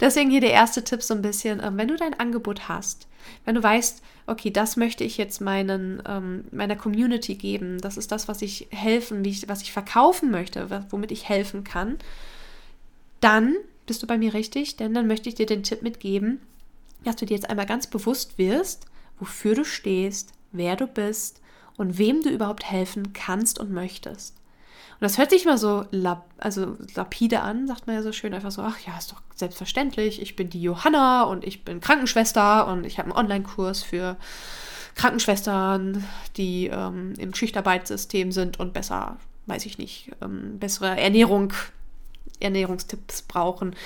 Deswegen 0.00 0.30
hier 0.30 0.40
der 0.40 0.52
erste 0.52 0.84
Tipp 0.84 1.02
so 1.02 1.14
ein 1.14 1.22
bisschen, 1.22 1.60
ähm, 1.62 1.76
wenn 1.76 1.88
du 1.88 1.96
dein 1.96 2.18
Angebot 2.18 2.68
hast, 2.68 3.06
wenn 3.44 3.54
du 3.54 3.62
weißt, 3.62 4.02
okay, 4.26 4.50
das 4.50 4.76
möchte 4.76 5.04
ich 5.04 5.18
jetzt 5.18 5.40
meinen, 5.40 6.02
ähm, 6.06 6.44
meiner 6.52 6.76
Community 6.76 7.34
geben, 7.34 7.80
das 7.80 7.96
ist 7.96 8.12
das, 8.12 8.28
was 8.28 8.42
ich 8.42 8.68
helfen, 8.70 9.24
ich, 9.24 9.48
was 9.48 9.62
ich 9.62 9.72
verkaufen 9.72 10.30
möchte, 10.30 10.84
womit 10.90 11.12
ich 11.12 11.28
helfen 11.28 11.64
kann, 11.64 11.98
dann 13.20 13.56
bist 13.86 14.02
du 14.02 14.06
bei 14.06 14.18
mir 14.18 14.34
richtig, 14.34 14.76
denn 14.76 14.94
dann 14.94 15.06
möchte 15.06 15.28
ich 15.28 15.34
dir 15.34 15.46
den 15.46 15.62
Tipp 15.62 15.82
mitgeben, 15.82 16.40
dass 17.06 17.16
du 17.16 17.26
dir 17.26 17.34
jetzt 17.34 17.48
einmal 17.48 17.66
ganz 17.66 17.86
bewusst 17.86 18.38
wirst, 18.38 18.86
wofür 19.18 19.54
du 19.54 19.64
stehst, 19.64 20.32
wer 20.52 20.76
du 20.76 20.86
bist 20.86 21.40
und 21.76 21.98
wem 21.98 22.22
du 22.22 22.30
überhaupt 22.30 22.64
helfen 22.70 23.12
kannst 23.12 23.58
und 23.58 23.70
möchtest. 23.70 24.36
Und 24.98 25.02
das 25.02 25.18
hört 25.18 25.30
sich 25.30 25.44
mal 25.44 25.58
so 25.58 25.84
lap 25.90 26.24
also 26.38 26.76
lapide 26.94 27.40
an, 27.40 27.66
sagt 27.66 27.86
man 27.86 27.96
ja 27.96 28.02
so 28.02 28.12
schön, 28.12 28.32
einfach 28.32 28.50
so, 28.50 28.62
ach 28.62 28.78
ja, 28.86 28.96
ist 28.96 29.12
doch 29.12 29.20
selbstverständlich, 29.34 30.22
ich 30.22 30.36
bin 30.36 30.48
die 30.48 30.62
Johanna 30.62 31.24
und 31.24 31.44
ich 31.44 31.64
bin 31.64 31.80
Krankenschwester 31.80 32.66
und 32.66 32.84
ich 32.86 32.98
habe 32.98 33.10
einen 33.10 33.18
Online-Kurs 33.18 33.82
für 33.82 34.16
Krankenschwestern, 34.94 36.02
die 36.38 36.68
ähm, 36.68 37.12
im 37.18 37.34
Schichtarbeitssystem 37.34 38.32
sind 38.32 38.58
und 38.58 38.72
besser, 38.72 39.18
weiß 39.44 39.66
ich 39.66 39.76
nicht, 39.76 40.12
ähm, 40.22 40.58
bessere 40.58 40.98
Ernährung, 40.98 41.52
Ernährungstipps 42.40 43.22
brauchen 43.22 43.76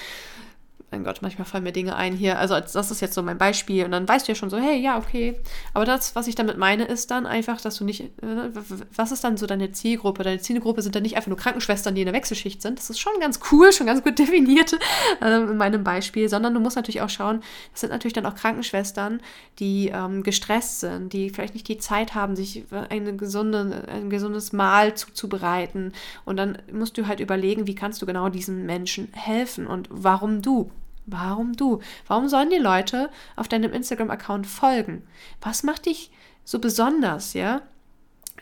mein 0.91 1.05
Gott, 1.05 1.23
manchmal 1.23 1.45
fallen 1.45 1.63
mir 1.63 1.73
Dinge 1.73 1.95
ein 1.95 2.15
hier. 2.15 2.39
Also 2.39 2.59
das 2.59 2.91
ist 2.91 3.01
jetzt 3.01 3.15
so 3.15 3.23
mein 3.23 3.39
Beispiel. 3.39 3.85
Und 3.85 3.93
dann 3.93 4.09
weißt 4.09 4.27
du 4.27 4.33
ja 4.33 4.37
schon 4.37 4.51
so, 4.51 4.59
hey, 4.59 4.77
ja, 4.81 4.99
okay. 4.99 5.39
Aber 5.73 5.85
das, 5.85 6.17
was 6.17 6.27
ich 6.27 6.35
damit 6.35 6.59
meine, 6.59 6.85
ist 6.85 7.13
dann 7.13 7.27
einfach, 7.27 7.61
dass 7.61 7.77
du 7.77 7.85
nicht, 7.85 8.01
äh, 8.01 8.51
was 8.97 9.13
ist 9.13 9.23
dann 9.23 9.37
so 9.37 9.47
deine 9.47 9.71
Zielgruppe? 9.71 10.25
Deine 10.25 10.41
Zielgruppe 10.41 10.83
sind 10.83 10.97
dann 10.97 11.05
nicht 11.05 11.17
einfach 11.17 11.29
nur 11.29 11.37
Krankenschwestern, 11.37 11.95
die 11.95 12.01
in 12.01 12.07
der 12.07 12.15
Wechselschicht 12.15 12.61
sind. 12.61 12.79
Das 12.79 12.91
ist 12.91 12.99
schon 12.99 13.13
ganz 13.21 13.39
cool, 13.53 13.73
schon 13.73 13.87
ganz 13.87 14.03
gut 14.03 14.19
definiert 14.19 14.77
äh, 15.21 15.37
in 15.37 15.57
meinem 15.57 15.85
Beispiel. 15.85 16.29
Sondern 16.29 16.55
du 16.55 16.61
musst 16.61 16.75
natürlich 16.75 17.03
auch 17.03 17.11
schauen, 17.11 17.41
das 17.71 17.83
sind 17.83 17.91
natürlich 17.91 18.15
dann 18.15 18.27
auch 18.27 18.35
Krankenschwestern, 18.35 19.21
die 19.61 19.93
ähm, 19.95 20.25
gestresst 20.25 20.81
sind, 20.81 21.13
die 21.13 21.31
vielleicht 21.31 21.55
nicht 21.55 21.69
die 21.69 21.79
Zeit 21.79 22.17
haben, 22.17 22.35
sich 22.35 22.65
eine 22.89 23.15
gesunde, 23.15 23.85
ein 23.89 24.11
gesundes 24.11 24.53
Mahl 24.53 24.95
zuzubereiten. 24.95 25.93
Und 26.25 26.37
dann 26.37 26.59
musst 26.73 26.99
du 26.99 27.07
halt 27.07 27.21
überlegen, 27.21 27.69
wie 27.69 27.77
kannst 27.77 28.03
du 28.03 28.07
genau 28.07 28.29
diesen 28.29 28.67
Menschen 28.67 29.09
helfen 29.13 29.69
und 29.69 29.89
warum 29.89 30.43
du. 30.43 30.69
Warum 31.11 31.55
du? 31.55 31.81
Warum 32.07 32.29
sollen 32.29 32.51
die 32.51 32.57
Leute 32.57 33.11
auf 33.37 33.49
deinem 33.49 33.73
Instagram-Account 33.73 34.47
folgen? 34.47 35.03
Was 35.41 35.63
macht 35.63 35.87
dich 35.87 36.11
so 36.45 36.59
besonders, 36.59 37.35
ja? 37.35 37.63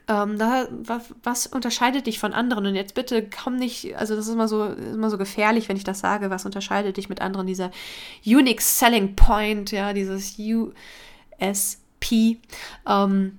Ähm, 0.09 0.39
da, 0.39 0.69
was, 0.71 1.15
was, 1.23 1.47
unterscheidet 1.47 2.07
dich 2.07 2.19
von 2.19 2.33
anderen? 2.33 2.67
Und 2.67 2.75
jetzt 2.75 2.95
bitte 2.95 3.29
komm 3.29 3.57
nicht, 3.57 3.95
also 3.97 4.17
das 4.17 4.27
ist 4.27 4.33
immer 4.33 4.49
so, 4.49 4.67
immer 4.67 5.11
so 5.11 5.19
gefährlich, 5.19 5.69
wenn 5.69 5.77
ich 5.77 5.85
das 5.85 6.01
sage, 6.01 6.31
was 6.31 6.47
unterscheidet 6.47 6.97
dich 6.97 7.11
mit 7.11 7.21
anderen? 7.21 7.47
Dieser 7.47 7.71
Unique 8.25 8.63
Selling 8.63 9.17
Point, 9.17 9.71
ja, 9.71 9.93
dieses 9.93 10.39
USP. 10.39 12.39
Ähm, 12.87 13.39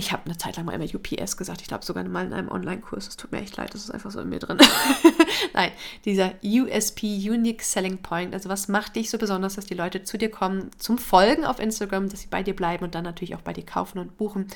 ich 0.00 0.12
habe 0.12 0.24
eine 0.24 0.38
Zeit 0.38 0.56
lang 0.56 0.64
mal 0.64 0.72
immer 0.72 0.84
UPS 0.84 1.36
gesagt. 1.36 1.60
Ich 1.60 1.68
glaube 1.68 1.84
sogar 1.84 2.02
mal 2.04 2.26
in 2.26 2.32
einem 2.32 2.48
Online-Kurs. 2.48 3.06
Es 3.06 3.16
tut 3.18 3.32
mir 3.32 3.40
echt 3.40 3.58
leid, 3.58 3.74
das 3.74 3.84
ist 3.84 3.90
einfach 3.90 4.10
so 4.10 4.20
in 4.20 4.30
mir 4.30 4.38
drin. 4.38 4.58
Nein, 5.52 5.72
dieser 6.06 6.32
USP, 6.42 7.30
Unique 7.30 7.62
Selling 7.62 7.98
Point. 7.98 8.32
Also 8.32 8.48
was 8.48 8.68
macht 8.68 8.96
dich 8.96 9.10
so 9.10 9.18
besonders, 9.18 9.56
dass 9.56 9.66
die 9.66 9.74
Leute 9.74 10.02
zu 10.02 10.16
dir 10.16 10.30
kommen, 10.30 10.70
zum 10.78 10.96
Folgen 10.96 11.44
auf 11.44 11.60
Instagram, 11.60 12.08
dass 12.08 12.22
sie 12.22 12.28
bei 12.28 12.42
dir 12.42 12.56
bleiben 12.56 12.82
und 12.82 12.94
dann 12.94 13.04
natürlich 13.04 13.34
auch 13.34 13.42
bei 13.42 13.52
dir 13.52 13.64
kaufen 13.64 13.98
und 13.98 14.16
buchen. 14.16 14.48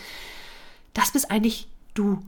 Das 0.94 1.12
bist 1.12 1.30
eigentlich 1.30 1.68
du. 1.92 2.22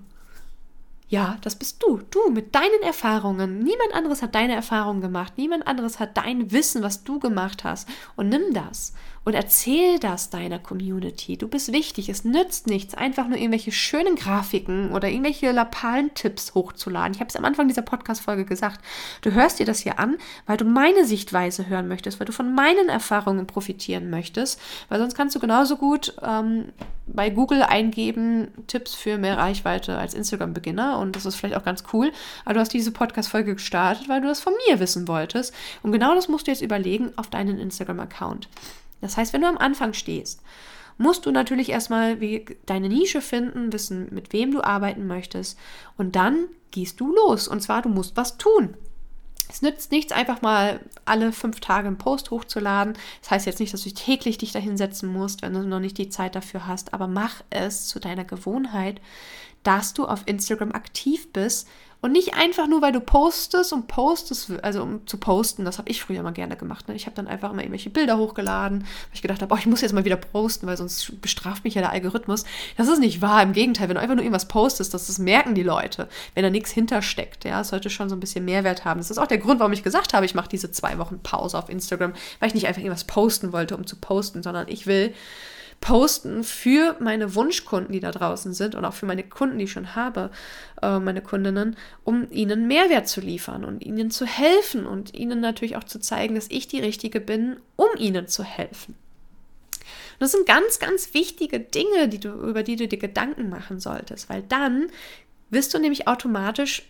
Ja, 1.09 1.39
das 1.41 1.57
bist 1.57 1.83
du. 1.83 2.03
Du 2.11 2.31
mit 2.31 2.55
deinen 2.55 2.83
Erfahrungen. 2.83 3.61
Niemand 3.61 3.95
anderes 3.95 4.21
hat 4.21 4.35
deine 4.35 4.55
Erfahrungen 4.55 5.01
gemacht. 5.01 5.35
Niemand 5.37 5.67
anderes 5.67 6.01
hat 6.01 6.19
dein 6.19 6.53
Wissen, 6.53 6.83
was 6.83 7.03
du 7.03 7.19
gemacht 7.19 7.65
hast. 7.65 7.89
Und 8.15 8.29
nimm 8.29 8.53
das 8.53 8.93
und 9.27 9.35
erzähl 9.35 9.99
das 9.99 10.31
deiner 10.31 10.61
Community. 10.61 11.37
Du 11.37 11.49
bist 11.49 11.73
wichtig. 11.73 12.09
Es 12.09 12.23
nützt 12.23 12.69
nichts, 12.69 12.95
einfach 12.95 13.27
nur 13.27 13.37
irgendwelche 13.37 13.73
schönen 13.73 14.15
Grafiken 14.15 14.93
oder 14.93 15.09
irgendwelche 15.09 15.51
lapalen 15.51 16.15
Tipps 16.15 16.55
hochzuladen. 16.55 17.13
Ich 17.13 17.19
habe 17.19 17.29
es 17.29 17.35
am 17.35 17.45
Anfang 17.45 17.67
dieser 17.67 17.83
Podcast-Folge 17.83 18.45
gesagt. 18.45 18.81
Du 19.23 19.33
hörst 19.33 19.59
dir 19.59 19.67
das 19.67 19.81
hier 19.81 19.99
an, 19.99 20.19
weil 20.47 20.57
du 20.57 20.65
meine 20.65 21.05
Sichtweise 21.05 21.67
hören 21.67 21.89
möchtest, 21.89 22.21
weil 22.21 22.27
du 22.27 22.33
von 22.33 22.55
meinen 22.55 22.89
Erfahrungen 22.89 23.49
profitieren 23.49 24.11
möchtest, 24.11 24.61
weil 24.91 25.01
sonst 25.01 25.17
kannst 25.17 25.35
du 25.35 25.41
genauso 25.41 25.77
gut 25.77 26.15
ähm, 26.23 26.67
bei 27.09 27.29
Google 27.29 27.65
eingeben, 27.65 28.53
Tipps 28.69 28.95
für 28.95 29.19
mehr 29.19 29.39
Reichweite 29.39 29.99
als 29.99 30.15
Instagram-Beginner 30.15 31.01
und 31.01 31.17
das 31.17 31.27
ist 31.27 31.35
vielleicht 31.35 31.57
auch 31.57 31.65
ganz 31.65 31.83
cool, 31.93 32.13
aber 32.45 32.55
du 32.55 32.61
hast 32.61 32.73
diese 32.73 32.93
Podcast-Folge 32.93 33.55
gestartet, 33.55 34.09
weil 34.09 34.21
du 34.21 34.29
das 34.29 34.39
von 34.39 34.53
mir 34.69 34.79
wissen 34.79 35.09
wolltest 35.09 35.53
und 35.83 35.91
genau 35.91 36.15
das 36.15 36.29
musst 36.29 36.47
du 36.47 36.53
jetzt 36.53 36.63
überlegen 36.63 37.11
auf 37.17 37.29
deinen 37.29 37.59
Instagram-Account. 37.59 38.49
Das 39.01 39.17
heißt, 39.17 39.33
wenn 39.33 39.43
du 39.43 39.49
am 39.49 39.59
Anfang 39.59 39.93
stehst, 39.93 40.43
musst 40.99 41.27
du 41.27 41.31
natürlich 41.31 41.71
erstmal 41.71 42.17
deine 42.65 42.89
Nische 42.89 43.21
finden, 43.21 43.73
wissen, 43.73 44.09
mit 44.13 44.33
wem 44.33 44.53
du 44.53 44.63
arbeiten 44.63 45.07
möchtest. 45.07 45.59
Und 45.97 46.17
dann 46.17 46.49
gehst 46.71 47.01
du 47.01 47.15
los. 47.15 47.49
Und 47.49 47.61
zwar, 47.61 47.83
du 47.83 47.89
musst 47.89 48.17
was 48.17 48.39
tun. 48.39 48.75
Es 49.49 49.63
nützt 49.63 49.93
nichts, 49.93 50.13
einfach 50.13 50.43
mal 50.43 50.81
alle 51.05 51.31
fünf 51.31 51.61
Tage 51.61 51.87
einen 51.87 51.99
Post 51.99 52.31
hochzuladen. 52.31 52.95
Das 53.21 53.31
heißt 53.31 53.47
jetzt 53.47 53.61
nicht, 53.61 53.73
dass 53.73 53.85
du 53.85 53.91
täglich 53.93 54.39
dich 54.39 54.53
da 54.53 54.59
hinsetzen 54.59 55.13
musst, 55.13 55.43
wenn 55.43 55.53
du 55.53 55.63
noch 55.63 55.79
nicht 55.79 55.99
die 55.99 56.09
Zeit 56.09 56.35
dafür 56.35 56.67
hast, 56.67 56.93
aber 56.95 57.07
mach 57.07 57.43
es 57.51 57.87
zu 57.87 58.01
deiner 58.01 58.25
Gewohnheit, 58.25 59.01
dass 59.63 59.95
du 59.95 60.05
auf 60.07 60.23
Instagram 60.27 60.73
aktiv 60.73 61.33
bist 61.33 61.69
und 62.03 62.13
nicht 62.13 62.35
einfach 62.35 62.69
nur, 62.69 62.83
weil 62.83 62.93
du 62.93 63.01
postest 63.01 63.73
und 63.73 63.89
postest, 63.89 64.53
also 64.63 64.83
um 64.83 65.07
zu 65.07 65.17
posten, 65.19 65.65
das 65.65 65.79
habe 65.79 65.89
ich 65.89 66.03
früher 66.03 66.23
mal 66.23 66.33
gerne 66.33 66.57
gemacht. 66.57 66.89
Ne? 66.89 66.95
Ich 66.95 67.07
habe 67.07 67.17
dann 67.17 67.27
einfach 67.27 67.51
immer 67.51 67.63
irgendwelche 67.63 67.91
Bilder 67.91 68.19
hochgeladen, 68.19 68.81
weil 68.81 69.11
ich 69.15 69.23
gedacht 69.23 69.43
habe, 69.43 69.53
oh, 69.53 69.59
ich 69.59 69.67
muss 69.67 69.81
jetzt 69.81 69.93
mal 69.93 70.05
wieder 70.05 70.17
posten, 70.17 70.67
weil 70.67 70.77
sonst 70.77 71.21
bestraft 71.21 71.65
mich 71.65 71.75
ja 71.75 71.81
der 71.81 71.93
Algorithmus. 71.93 72.45
Das 72.77 72.89
ist 72.89 73.01
nicht 73.01 73.23
wahr. 73.23 73.43
Im 73.43 73.53
Gegenteil, 73.53 73.89
wenn 73.89 73.97
du 73.97 74.01
einfach 74.01 74.15
nur 74.15 74.25
irgendwas 74.25 74.49
postest, 74.49 74.93
das, 74.95 75.07
das 75.07 75.19
merken 75.19 75.55
die 75.55 75.63
Leute, 75.63 76.09
wenn 76.35 76.43
da 76.43 76.51
nichts 76.51 76.71
hintersteckt. 76.71 77.45
Ja, 77.45 77.63
es 77.63 77.69
sollte 77.69 77.91
schon 77.91 78.09
so 78.09 78.15
ein 78.17 78.21
bisschen 78.21 78.45
Mehrwert 78.45 78.85
haben. 78.85 79.01
Das 79.01 79.11
ist 79.11 79.19
auch 79.19 79.27
der 79.27 79.39
Grund, 79.39 79.59
warum 79.59 79.73
ich 79.73 79.83
gesagt 79.83 80.13
habe, 80.15 80.27
ich 80.27 80.35
mache 80.35 80.49
diese 80.49 80.71
zwei 80.71 80.99
Wochen 80.99 81.21
Pause 81.23 81.59
auf 81.59 81.69
Instagram, 81.69 82.13
weil 82.41 82.49
ich 82.49 82.55
nicht 82.55 82.67
einfach 82.67 82.83
irgendwas 82.83 83.05
posten 83.05 83.53
wollte, 83.53 83.77
um 83.77 83.87
zu 83.87 83.97
posten, 83.97 84.43
sondern 84.43 84.69
ich 84.69 84.87
will 84.87 85.15
posten 85.81 86.43
für 86.43 86.97
meine 87.01 87.35
Wunschkunden, 87.35 87.93
die 87.93 88.01
da 88.01 88.11
draußen 88.11 88.53
sind 88.55 88.75
und 88.75 88.85
auch 88.85 88.95
für 88.95 89.07
meine 89.07 89.23
Kunden, 89.23 89.59
die 89.59 89.65
ich 89.65 89.73
schon 89.73 89.95
habe, 89.95 90.31
äh, 90.83 90.99
meine 90.99 91.23
Kundinnen, 91.23 91.77
um 92.05 92.31
ihnen 92.31 92.67
Mehrwert 92.67 93.09
zu 93.09 93.21
liefern 93.21 93.65
und 93.65 93.85
ihnen 93.85 94.11
zu 94.11 94.27
helfen 94.27 94.87
und 94.87 95.15
ihnen 95.15 95.41
natürlich 95.41 95.77
auch 95.77 95.85
zu 95.85 96.01
zeigen, 96.01 96.35
dass 96.35 96.51
ich 96.51 96.67
die 96.69 96.81
Richtige 96.81 97.21
bin, 97.21 97.57
um 97.77 97.89
ihnen 97.99 98.27
zu 98.27 98.43
helfen. 98.43 98.97
Das 100.19 100.33
sind 100.33 100.47
ganz, 100.47 100.79
ganz 100.79 101.15
wichtige 101.15 101.61
Dinge, 101.61 102.09
die 102.09 102.19
du, 102.19 102.31
über 102.31 102.63
die 102.63 102.77
du 102.77 102.89
dir 102.89 102.99
Gedanken 102.99 103.49
machen 103.49 103.81
solltest, 103.81 104.29
weil 104.29 104.43
dann 104.43 104.87
wirst 105.51 105.75
du 105.75 105.79
nämlich 105.79 106.09
automatisch 106.09 106.83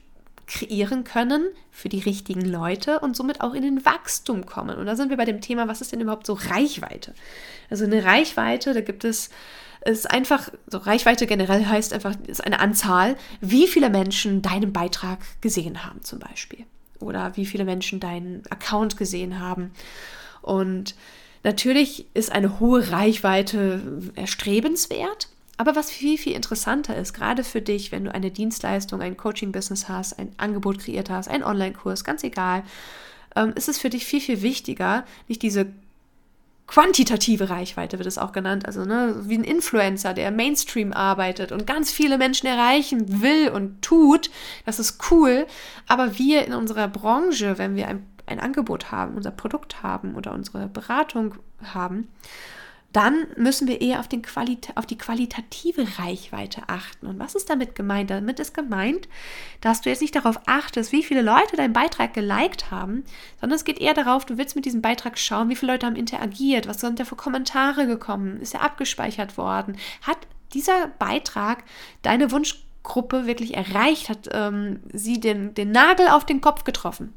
kreieren 0.46 1.04
können 1.04 1.48
für 1.70 1.88
die 1.88 2.00
richtigen 2.00 2.44
Leute 2.44 3.00
und 3.00 3.16
somit 3.16 3.40
auch 3.40 3.54
in 3.54 3.62
den 3.62 3.84
Wachstum 3.84 4.46
kommen. 4.46 4.76
Und 4.76 4.86
da 4.86 4.96
sind 4.96 5.10
wir 5.10 5.16
bei 5.16 5.24
dem 5.24 5.40
Thema, 5.40 5.68
was 5.68 5.80
ist 5.80 5.92
denn 5.92 6.00
überhaupt 6.00 6.26
so 6.26 6.34
Reichweite? 6.34 7.14
Also 7.68 7.84
eine 7.84 8.04
Reichweite, 8.04 8.74
da 8.74 8.80
gibt 8.80 9.04
es 9.04 9.30
ist 9.84 10.10
einfach, 10.10 10.50
so 10.66 10.78
Reichweite 10.78 11.26
generell 11.26 11.66
heißt 11.66 11.92
einfach, 11.92 12.16
ist 12.26 12.44
eine 12.44 12.60
Anzahl, 12.60 13.16
wie 13.40 13.68
viele 13.68 13.88
Menschen 13.88 14.42
deinen 14.42 14.72
Beitrag 14.72 15.20
gesehen 15.40 15.84
haben 15.84 16.02
zum 16.02 16.18
Beispiel. 16.18 16.64
Oder 16.98 17.36
wie 17.36 17.46
viele 17.46 17.64
Menschen 17.64 18.00
deinen 18.00 18.42
Account 18.50 18.96
gesehen 18.96 19.38
haben. 19.38 19.70
Und 20.42 20.96
natürlich 21.44 22.06
ist 22.14 22.32
eine 22.32 22.58
hohe 22.58 22.90
Reichweite 22.90 23.80
erstrebenswert. 24.16 25.28
Aber 25.58 25.74
was 25.74 25.90
viel, 25.90 26.18
viel 26.18 26.34
interessanter 26.34 26.96
ist, 26.96 27.14
gerade 27.14 27.42
für 27.42 27.62
dich, 27.62 27.92
wenn 27.92 28.04
du 28.04 28.14
eine 28.14 28.30
Dienstleistung, 28.30 29.00
ein 29.00 29.16
Coaching-Business 29.16 29.88
hast, 29.88 30.18
ein 30.18 30.32
Angebot 30.36 30.78
kreiert 30.78 31.08
hast, 31.08 31.28
einen 31.28 31.44
Online-Kurs, 31.44 32.04
ganz 32.04 32.22
egal, 32.24 32.62
ähm, 33.34 33.52
ist 33.54 33.68
es 33.68 33.78
für 33.78 33.90
dich 33.90 34.04
viel, 34.04 34.20
viel 34.20 34.42
wichtiger, 34.42 35.04
nicht 35.28 35.42
diese 35.42 35.66
quantitative 36.66 37.48
Reichweite 37.48 37.98
wird 37.98 38.08
es 38.08 38.18
auch 38.18 38.32
genannt, 38.32 38.66
also 38.66 38.84
ne, 38.84 39.14
wie 39.22 39.38
ein 39.38 39.44
Influencer, 39.44 40.14
der 40.14 40.30
Mainstream 40.30 40.92
arbeitet 40.92 41.52
und 41.52 41.66
ganz 41.66 41.92
viele 41.92 42.18
Menschen 42.18 42.48
erreichen 42.48 43.22
will 43.22 43.50
und 43.50 43.82
tut, 43.82 44.30
das 44.64 44.78
ist 44.78 45.10
cool, 45.10 45.46
aber 45.86 46.18
wir 46.18 46.44
in 46.44 46.52
unserer 46.52 46.88
Branche, 46.88 47.58
wenn 47.58 47.76
wir 47.76 47.86
ein, 47.86 48.04
ein 48.26 48.40
Angebot 48.40 48.90
haben, 48.90 49.16
unser 49.16 49.30
Produkt 49.30 49.82
haben 49.82 50.16
oder 50.16 50.32
unsere 50.32 50.66
Beratung 50.66 51.36
haben, 51.62 52.08
dann 52.96 53.26
müssen 53.36 53.68
wir 53.68 53.82
eher 53.82 54.00
auf, 54.00 54.08
auf 54.74 54.86
die 54.86 54.96
qualitative 54.96 55.86
Reichweite 55.98 56.62
achten. 56.68 57.06
Und 57.06 57.18
was 57.18 57.34
ist 57.34 57.50
damit 57.50 57.74
gemeint? 57.74 58.08
Damit 58.08 58.40
ist 58.40 58.54
gemeint, 58.54 59.06
dass 59.60 59.82
du 59.82 59.90
jetzt 59.90 60.00
nicht 60.00 60.16
darauf 60.16 60.40
achtest, 60.46 60.92
wie 60.92 61.02
viele 61.02 61.20
Leute 61.20 61.56
deinen 61.56 61.74
Beitrag 61.74 62.14
geliked 62.14 62.70
haben, 62.70 63.04
sondern 63.38 63.56
es 63.56 63.64
geht 63.64 63.82
eher 63.82 63.92
darauf, 63.92 64.24
du 64.24 64.38
willst 64.38 64.56
mit 64.56 64.64
diesem 64.64 64.80
Beitrag 64.80 65.18
schauen, 65.18 65.50
wie 65.50 65.56
viele 65.56 65.72
Leute 65.72 65.84
haben 65.84 65.94
interagiert, 65.94 66.66
was 66.68 66.80
sind 66.80 66.98
da 66.98 67.04
für 67.04 67.16
Kommentare 67.16 67.86
gekommen, 67.86 68.40
ist 68.40 68.54
er 68.54 68.62
abgespeichert 68.62 69.36
worden, 69.36 69.76
hat 70.00 70.16
dieser 70.54 70.88
Beitrag 70.98 71.64
deine 72.00 72.30
Wunschgruppe 72.30 73.26
wirklich 73.26 73.58
erreicht, 73.58 74.08
hat 74.08 74.30
ähm, 74.32 74.80
sie 74.90 75.20
den, 75.20 75.52
den 75.52 75.70
Nagel 75.70 76.08
auf 76.08 76.24
den 76.24 76.40
Kopf 76.40 76.64
getroffen. 76.64 77.12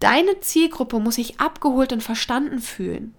Deine 0.00 0.40
Zielgruppe 0.40 1.00
muss 1.00 1.14
sich 1.14 1.40
abgeholt 1.40 1.94
und 1.94 2.02
verstanden 2.02 2.58
fühlen. 2.58 3.14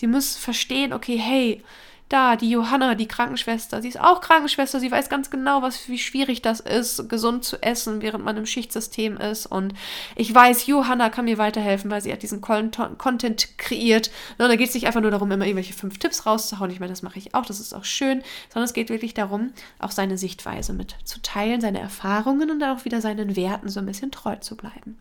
Sie 0.00 0.06
muss 0.06 0.34
verstehen, 0.34 0.94
okay, 0.94 1.18
hey, 1.18 1.62
da, 2.08 2.34
die 2.34 2.48
Johanna, 2.48 2.94
die 2.94 3.06
Krankenschwester, 3.06 3.82
sie 3.82 3.88
ist 3.88 4.00
auch 4.00 4.22
Krankenschwester, 4.22 4.80
sie 4.80 4.90
weiß 4.90 5.10
ganz 5.10 5.28
genau, 5.28 5.60
was, 5.60 5.90
wie 5.90 5.98
schwierig 5.98 6.40
das 6.40 6.60
ist, 6.60 7.10
gesund 7.10 7.44
zu 7.44 7.62
essen, 7.62 8.00
während 8.00 8.24
man 8.24 8.38
im 8.38 8.46
Schichtsystem 8.46 9.18
ist. 9.18 9.44
Und 9.44 9.74
ich 10.16 10.34
weiß, 10.34 10.66
Johanna 10.66 11.10
kann 11.10 11.26
mir 11.26 11.36
weiterhelfen, 11.36 11.90
weil 11.90 12.00
sie 12.00 12.10
hat 12.14 12.22
diesen 12.22 12.40
Content 12.40 13.58
kreiert. 13.58 14.10
Und 14.38 14.48
da 14.48 14.56
geht 14.56 14.70
es 14.70 14.74
nicht 14.74 14.86
einfach 14.86 15.02
nur 15.02 15.10
darum, 15.10 15.30
immer 15.32 15.44
irgendwelche 15.44 15.74
fünf 15.74 15.98
Tipps 15.98 16.24
rauszuhauen. 16.24 16.70
Ich 16.70 16.80
meine, 16.80 16.92
das 16.92 17.02
mache 17.02 17.18
ich 17.18 17.34
auch, 17.34 17.44
das 17.44 17.60
ist 17.60 17.74
auch 17.74 17.84
schön, 17.84 18.22
sondern 18.48 18.64
es 18.64 18.72
geht 18.72 18.88
wirklich 18.88 19.12
darum, 19.12 19.52
auch 19.80 19.90
seine 19.90 20.16
Sichtweise 20.16 20.72
mitzuteilen, 20.72 21.60
seine 21.60 21.80
Erfahrungen 21.80 22.50
und 22.50 22.58
dann 22.58 22.78
auch 22.78 22.86
wieder 22.86 23.02
seinen 23.02 23.36
Werten 23.36 23.68
so 23.68 23.80
ein 23.80 23.86
bisschen 23.86 24.10
treu 24.10 24.36
zu 24.36 24.56
bleiben. 24.56 24.98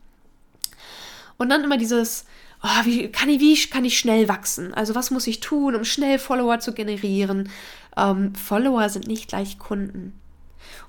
Und 1.37 1.47
dann 1.47 1.63
immer 1.63 1.77
dieses, 1.77 2.25
oh, 2.63 2.85
wie, 2.85 3.11
kann 3.11 3.29
ich, 3.29 3.39
wie 3.39 3.69
kann 3.69 3.85
ich 3.85 3.97
schnell 3.97 4.27
wachsen? 4.27 4.73
Also 4.73 4.95
was 4.95 5.11
muss 5.11 5.27
ich 5.27 5.39
tun, 5.39 5.75
um 5.75 5.83
schnell 5.83 6.19
Follower 6.19 6.59
zu 6.59 6.73
generieren? 6.73 7.49
Ähm, 7.97 8.35
Follower 8.35 8.89
sind 8.89 9.07
nicht 9.07 9.27
gleich 9.29 9.59
Kunden. 9.59 10.19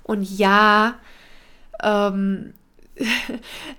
Und 0.03 0.23
ja, 0.23 0.95
ähm, 1.81 2.53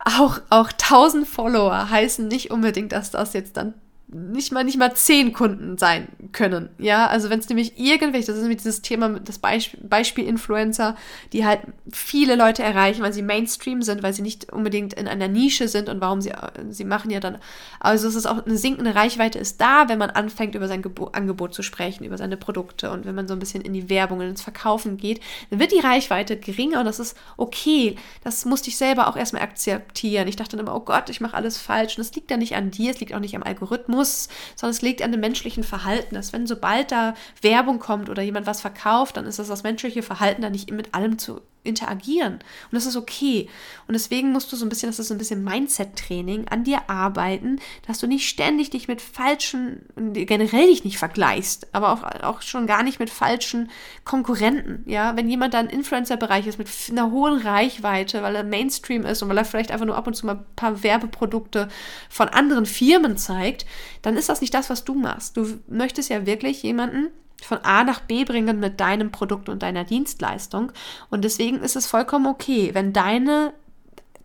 auch, 0.04 0.40
auch 0.50 0.70
1000 0.70 1.26
Follower 1.26 1.90
heißen 1.90 2.26
nicht 2.28 2.50
unbedingt, 2.50 2.92
dass 2.92 3.10
das 3.10 3.32
jetzt 3.32 3.56
dann 3.56 3.74
nicht 4.14 4.52
mal 4.52 4.62
nicht 4.62 4.78
mal 4.78 4.94
zehn 4.94 5.32
Kunden 5.32 5.78
sein 5.78 6.08
können. 6.32 6.68
Ja, 6.78 7.06
also 7.06 7.30
wenn 7.30 7.38
es 7.38 7.48
nämlich 7.48 7.78
irgendwelche, 7.78 8.26
das 8.26 8.36
ist 8.36 8.42
nämlich 8.42 8.58
dieses 8.58 8.82
Thema, 8.82 9.08
das 9.20 9.38
Beispiel, 9.38 9.80
Beispiel 9.82 10.26
Influencer, 10.26 10.96
die 11.32 11.46
halt 11.46 11.60
viele 11.90 12.36
Leute 12.36 12.62
erreichen, 12.62 13.02
weil 13.02 13.12
sie 13.12 13.22
Mainstream 13.22 13.80
sind, 13.80 14.02
weil 14.02 14.12
sie 14.12 14.22
nicht 14.22 14.52
unbedingt 14.52 14.92
in 14.94 15.08
einer 15.08 15.28
Nische 15.28 15.66
sind 15.66 15.88
und 15.88 16.00
warum 16.00 16.20
sie, 16.20 16.32
sie 16.68 16.84
machen 16.84 17.10
ja 17.10 17.20
dann, 17.20 17.38
also 17.80 18.06
es 18.06 18.14
ist 18.14 18.26
auch 18.26 18.44
eine 18.44 18.58
sinkende 18.58 18.94
Reichweite 18.94 19.38
ist 19.38 19.60
da, 19.60 19.88
wenn 19.88 19.98
man 19.98 20.10
anfängt 20.10 20.54
über 20.54 20.68
sein 20.68 20.82
Gebo 20.82 21.06
Angebot 21.06 21.54
zu 21.54 21.62
sprechen, 21.62 22.04
über 22.04 22.18
seine 22.18 22.36
Produkte 22.36 22.90
und 22.90 23.06
wenn 23.06 23.14
man 23.14 23.28
so 23.28 23.34
ein 23.34 23.40
bisschen 23.40 23.62
in 23.62 23.72
die 23.72 23.88
Werbung 23.88 24.18
und 24.18 24.26
ins 24.26 24.42
Verkaufen 24.42 24.98
geht, 24.98 25.20
dann 25.50 25.58
wird 25.58 25.72
die 25.72 25.80
Reichweite 25.80 26.36
geringer 26.36 26.80
und 26.80 26.84
das 26.84 27.00
ist 27.00 27.16
okay. 27.38 27.96
Das 28.24 28.44
musste 28.44 28.68
ich 28.68 28.76
selber 28.76 29.08
auch 29.08 29.16
erstmal 29.16 29.42
akzeptieren. 29.42 30.28
Ich 30.28 30.36
dachte 30.36 30.56
dann 30.56 30.66
immer, 30.66 30.76
oh 30.76 30.80
Gott, 30.80 31.08
ich 31.08 31.20
mache 31.20 31.34
alles 31.36 31.56
falsch 31.56 31.96
und 31.96 32.04
das 32.06 32.14
liegt 32.14 32.30
ja 32.30 32.36
nicht 32.36 32.54
an 32.56 32.70
dir, 32.70 32.90
es 32.90 33.00
liegt 33.00 33.14
auch 33.14 33.20
nicht 33.20 33.34
am 33.34 33.42
Algorithmus 33.42 34.01
muss, 34.02 34.28
sondern 34.56 34.74
es 34.74 34.82
liegt 34.82 35.02
an 35.02 35.12
dem 35.12 35.20
menschlichen 35.20 35.62
Verhalten. 35.62 36.14
Dass 36.14 36.32
wenn 36.32 36.46
sobald 36.46 36.90
da 36.90 37.14
Werbung 37.40 37.78
kommt 37.78 38.10
oder 38.10 38.22
jemand 38.22 38.46
was 38.46 38.60
verkauft, 38.60 39.16
dann 39.16 39.26
ist 39.26 39.38
das 39.38 39.48
das 39.48 39.62
menschliche 39.62 40.02
Verhalten, 40.02 40.42
da 40.42 40.50
nicht 40.50 40.70
mit 40.70 40.94
allem 40.94 41.18
zu 41.18 41.40
interagieren. 41.64 42.34
Und 42.34 42.72
das 42.72 42.86
ist 42.86 42.96
okay. 42.96 43.48
Und 43.86 43.94
deswegen 43.94 44.32
musst 44.32 44.50
du 44.52 44.56
so 44.56 44.66
ein 44.66 44.68
bisschen, 44.68 44.88
das 44.88 44.98
ist 44.98 45.08
so 45.08 45.14
ein 45.14 45.18
bisschen 45.18 45.44
Mindset-Training, 45.44 46.48
an 46.48 46.64
dir 46.64 46.90
arbeiten, 46.90 47.60
dass 47.86 47.98
du 47.98 48.06
nicht 48.06 48.28
ständig 48.28 48.70
dich 48.70 48.88
mit 48.88 49.00
falschen, 49.00 49.86
generell 50.12 50.66
dich 50.66 50.84
nicht 50.84 50.98
vergleichst, 50.98 51.68
aber 51.72 51.92
auch, 51.92 52.02
auch 52.22 52.42
schon 52.42 52.66
gar 52.66 52.82
nicht 52.82 52.98
mit 52.98 53.10
falschen 53.10 53.70
Konkurrenten. 54.04 54.84
Ja, 54.90 55.16
wenn 55.16 55.28
jemand 55.28 55.54
da 55.54 55.60
im 55.60 55.68
Influencer-Bereich 55.68 56.46
ist 56.46 56.58
mit 56.58 56.68
einer 56.90 57.10
hohen 57.10 57.40
Reichweite, 57.40 58.22
weil 58.22 58.34
er 58.34 58.44
Mainstream 58.44 59.04
ist 59.04 59.22
und 59.22 59.28
weil 59.28 59.38
er 59.38 59.44
vielleicht 59.44 59.70
einfach 59.70 59.86
nur 59.86 59.96
ab 59.96 60.06
und 60.06 60.14
zu 60.14 60.26
mal 60.26 60.36
ein 60.36 60.46
paar 60.56 60.82
Werbeprodukte 60.82 61.68
von 62.08 62.28
anderen 62.28 62.66
Firmen 62.66 63.16
zeigt, 63.16 63.66
dann 64.00 64.16
ist 64.16 64.28
das 64.28 64.40
nicht 64.40 64.54
das, 64.54 64.70
was 64.70 64.84
du 64.84 64.94
machst. 64.94 65.36
Du 65.36 65.58
möchtest 65.68 66.08
ja 66.08 66.26
wirklich 66.26 66.62
jemanden, 66.62 67.08
von 67.42 67.58
A 67.64 67.84
nach 67.84 68.00
B 68.00 68.24
bringen 68.24 68.60
mit 68.60 68.80
deinem 68.80 69.10
Produkt 69.10 69.48
und 69.48 69.62
deiner 69.62 69.84
Dienstleistung. 69.84 70.72
Und 71.10 71.24
deswegen 71.24 71.58
ist 71.58 71.76
es 71.76 71.86
vollkommen 71.86 72.26
okay, 72.26 72.70
wenn 72.72 72.92
deine 72.92 73.52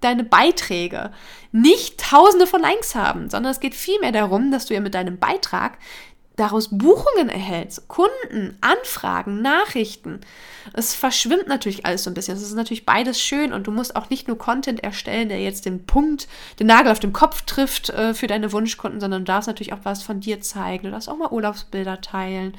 deine 0.02 0.24
Beiträge 0.24 1.12
nicht 1.52 2.00
tausende 2.00 2.46
von 2.46 2.62
Likes 2.62 2.94
haben, 2.94 3.32
sondern 3.32 3.52
es 3.52 3.60
geht 3.60 3.74
vielmehr 3.74 4.12
darum, 4.12 4.52
dass 4.52 4.68
du 4.68 4.76
ja 4.76 4.80
mit 4.80 4.94
deinem 4.94 5.18
Beitrag 5.18 5.80
daraus 6.38 6.70
Buchungen 6.72 7.30
erhältst, 7.30 7.88
Kunden, 7.88 8.58
Anfragen, 8.62 9.42
Nachrichten. 9.42 10.22
Es 10.74 10.94
verschwimmt 10.94 11.48
natürlich 11.48 11.86
alles 11.86 12.04
so 12.04 12.12
ein 12.12 12.14
bisschen. 12.14 12.38
Es 12.38 12.44
ist 12.44 12.54
natürlich 12.54 12.86
beides 12.86 13.20
schön 13.20 13.54
und 13.54 13.66
du 13.68 13.72
musst 13.72 13.96
auch 13.96 14.10
nicht 14.10 14.28
nur 14.28 14.38
Content 14.38 14.84
erstellen, 14.84 15.30
der 15.30 15.42
jetzt 15.42 15.66
den 15.66 15.86
Punkt, 15.86 16.28
den 16.60 16.68
Nagel 16.68 16.92
auf 16.92 17.00
den 17.00 17.12
Kopf 17.12 17.42
trifft 17.42 17.90
äh, 17.90 18.14
für 18.14 18.28
deine 18.28 18.52
Wunschkunden, 18.52 19.00
sondern 19.00 19.22
du 19.22 19.26
darfst 19.26 19.48
natürlich 19.48 19.74
auch 19.74 19.80
was 19.84 20.04
von 20.04 20.20
dir 20.20 20.40
zeigen. 20.40 20.86
Du 20.86 20.92
darfst 20.92 21.10
auch 21.10 21.18
mal 21.18 21.32
Urlaubsbilder 21.32 22.02
teilen. 22.02 22.56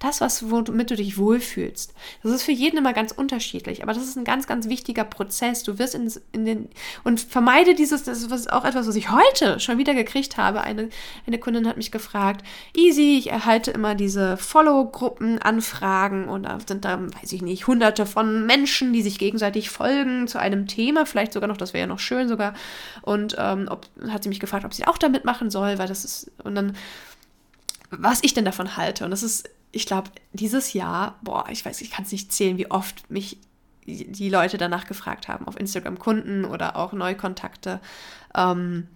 Das, 0.00 0.20
was, 0.20 0.50
womit 0.50 0.90
du 0.90 0.96
dich 0.96 1.16
wohlfühlst. 1.16 1.94
Das 2.22 2.32
ist 2.32 2.42
für 2.42 2.52
jeden 2.52 2.78
immer 2.78 2.92
ganz 2.92 3.12
unterschiedlich, 3.12 3.82
aber 3.82 3.92
das 3.92 4.02
ist 4.02 4.16
ein 4.16 4.24
ganz, 4.24 4.48
ganz 4.48 4.68
wichtiger 4.68 5.04
Prozess. 5.04 5.62
Du 5.62 5.78
wirst 5.78 5.94
in, 5.94 6.12
in 6.32 6.44
den, 6.46 6.68
und 7.04 7.20
vermeide 7.20 7.74
dieses, 7.74 8.02
das 8.02 8.22
ist 8.22 8.52
auch 8.52 8.64
etwas, 8.64 8.88
was 8.88 8.96
ich 8.96 9.10
heute 9.10 9.60
schon 9.60 9.78
wieder 9.78 9.94
gekriegt 9.94 10.36
habe. 10.36 10.62
Eine, 10.62 10.88
eine 11.26 11.38
Kundin 11.38 11.68
hat 11.68 11.76
mich 11.76 11.92
gefragt, 11.92 12.44
easy, 12.74 13.19
ich 13.20 13.30
erhalte 13.30 13.70
immer 13.70 13.94
diese 13.94 14.36
Follow-Gruppen-Anfragen 14.36 16.28
und 16.28 16.42
da 16.44 16.58
sind 16.66 16.84
da, 16.84 16.98
weiß 17.00 17.32
ich 17.32 17.42
nicht, 17.42 17.66
hunderte 17.66 18.06
von 18.06 18.46
Menschen, 18.46 18.92
die 18.92 19.02
sich 19.02 19.18
gegenseitig 19.18 19.70
folgen 19.70 20.26
zu 20.26 20.38
einem 20.38 20.66
Thema, 20.66 21.06
vielleicht 21.06 21.32
sogar 21.32 21.48
noch, 21.48 21.58
das 21.58 21.72
wäre 21.74 21.82
ja 21.82 21.86
noch 21.86 21.98
schön 21.98 22.28
sogar. 22.28 22.54
Und 23.02 23.36
ähm, 23.38 23.68
ob, 23.70 23.86
hat 24.08 24.22
sie 24.22 24.30
mich 24.30 24.40
gefragt, 24.40 24.64
ob 24.64 24.74
sie 24.74 24.86
auch 24.86 24.98
da 24.98 25.08
mitmachen 25.08 25.50
soll, 25.50 25.78
weil 25.78 25.86
das 25.86 26.04
ist, 26.04 26.32
und 26.42 26.54
dann, 26.54 26.76
was 27.90 28.24
ich 28.24 28.34
denn 28.34 28.44
davon 28.44 28.76
halte. 28.76 29.04
Und 29.04 29.10
das 29.10 29.22
ist, 29.22 29.48
ich 29.70 29.86
glaube, 29.86 30.10
dieses 30.32 30.72
Jahr, 30.72 31.18
boah, 31.22 31.44
ich 31.50 31.64
weiß, 31.64 31.80
ich 31.82 31.90
kann 31.90 32.04
es 32.04 32.12
nicht 32.12 32.32
zählen, 32.32 32.58
wie 32.58 32.70
oft 32.70 33.10
mich 33.10 33.38
die 33.86 34.30
Leute 34.30 34.56
danach 34.56 34.86
gefragt 34.86 35.28
haben, 35.28 35.46
auf 35.46 35.58
Instagram 35.58 35.98
Kunden 35.98 36.44
oder 36.44 36.76
auch 36.76 36.92
Neukontakte. 36.92 37.80
Ähm, 38.34 38.88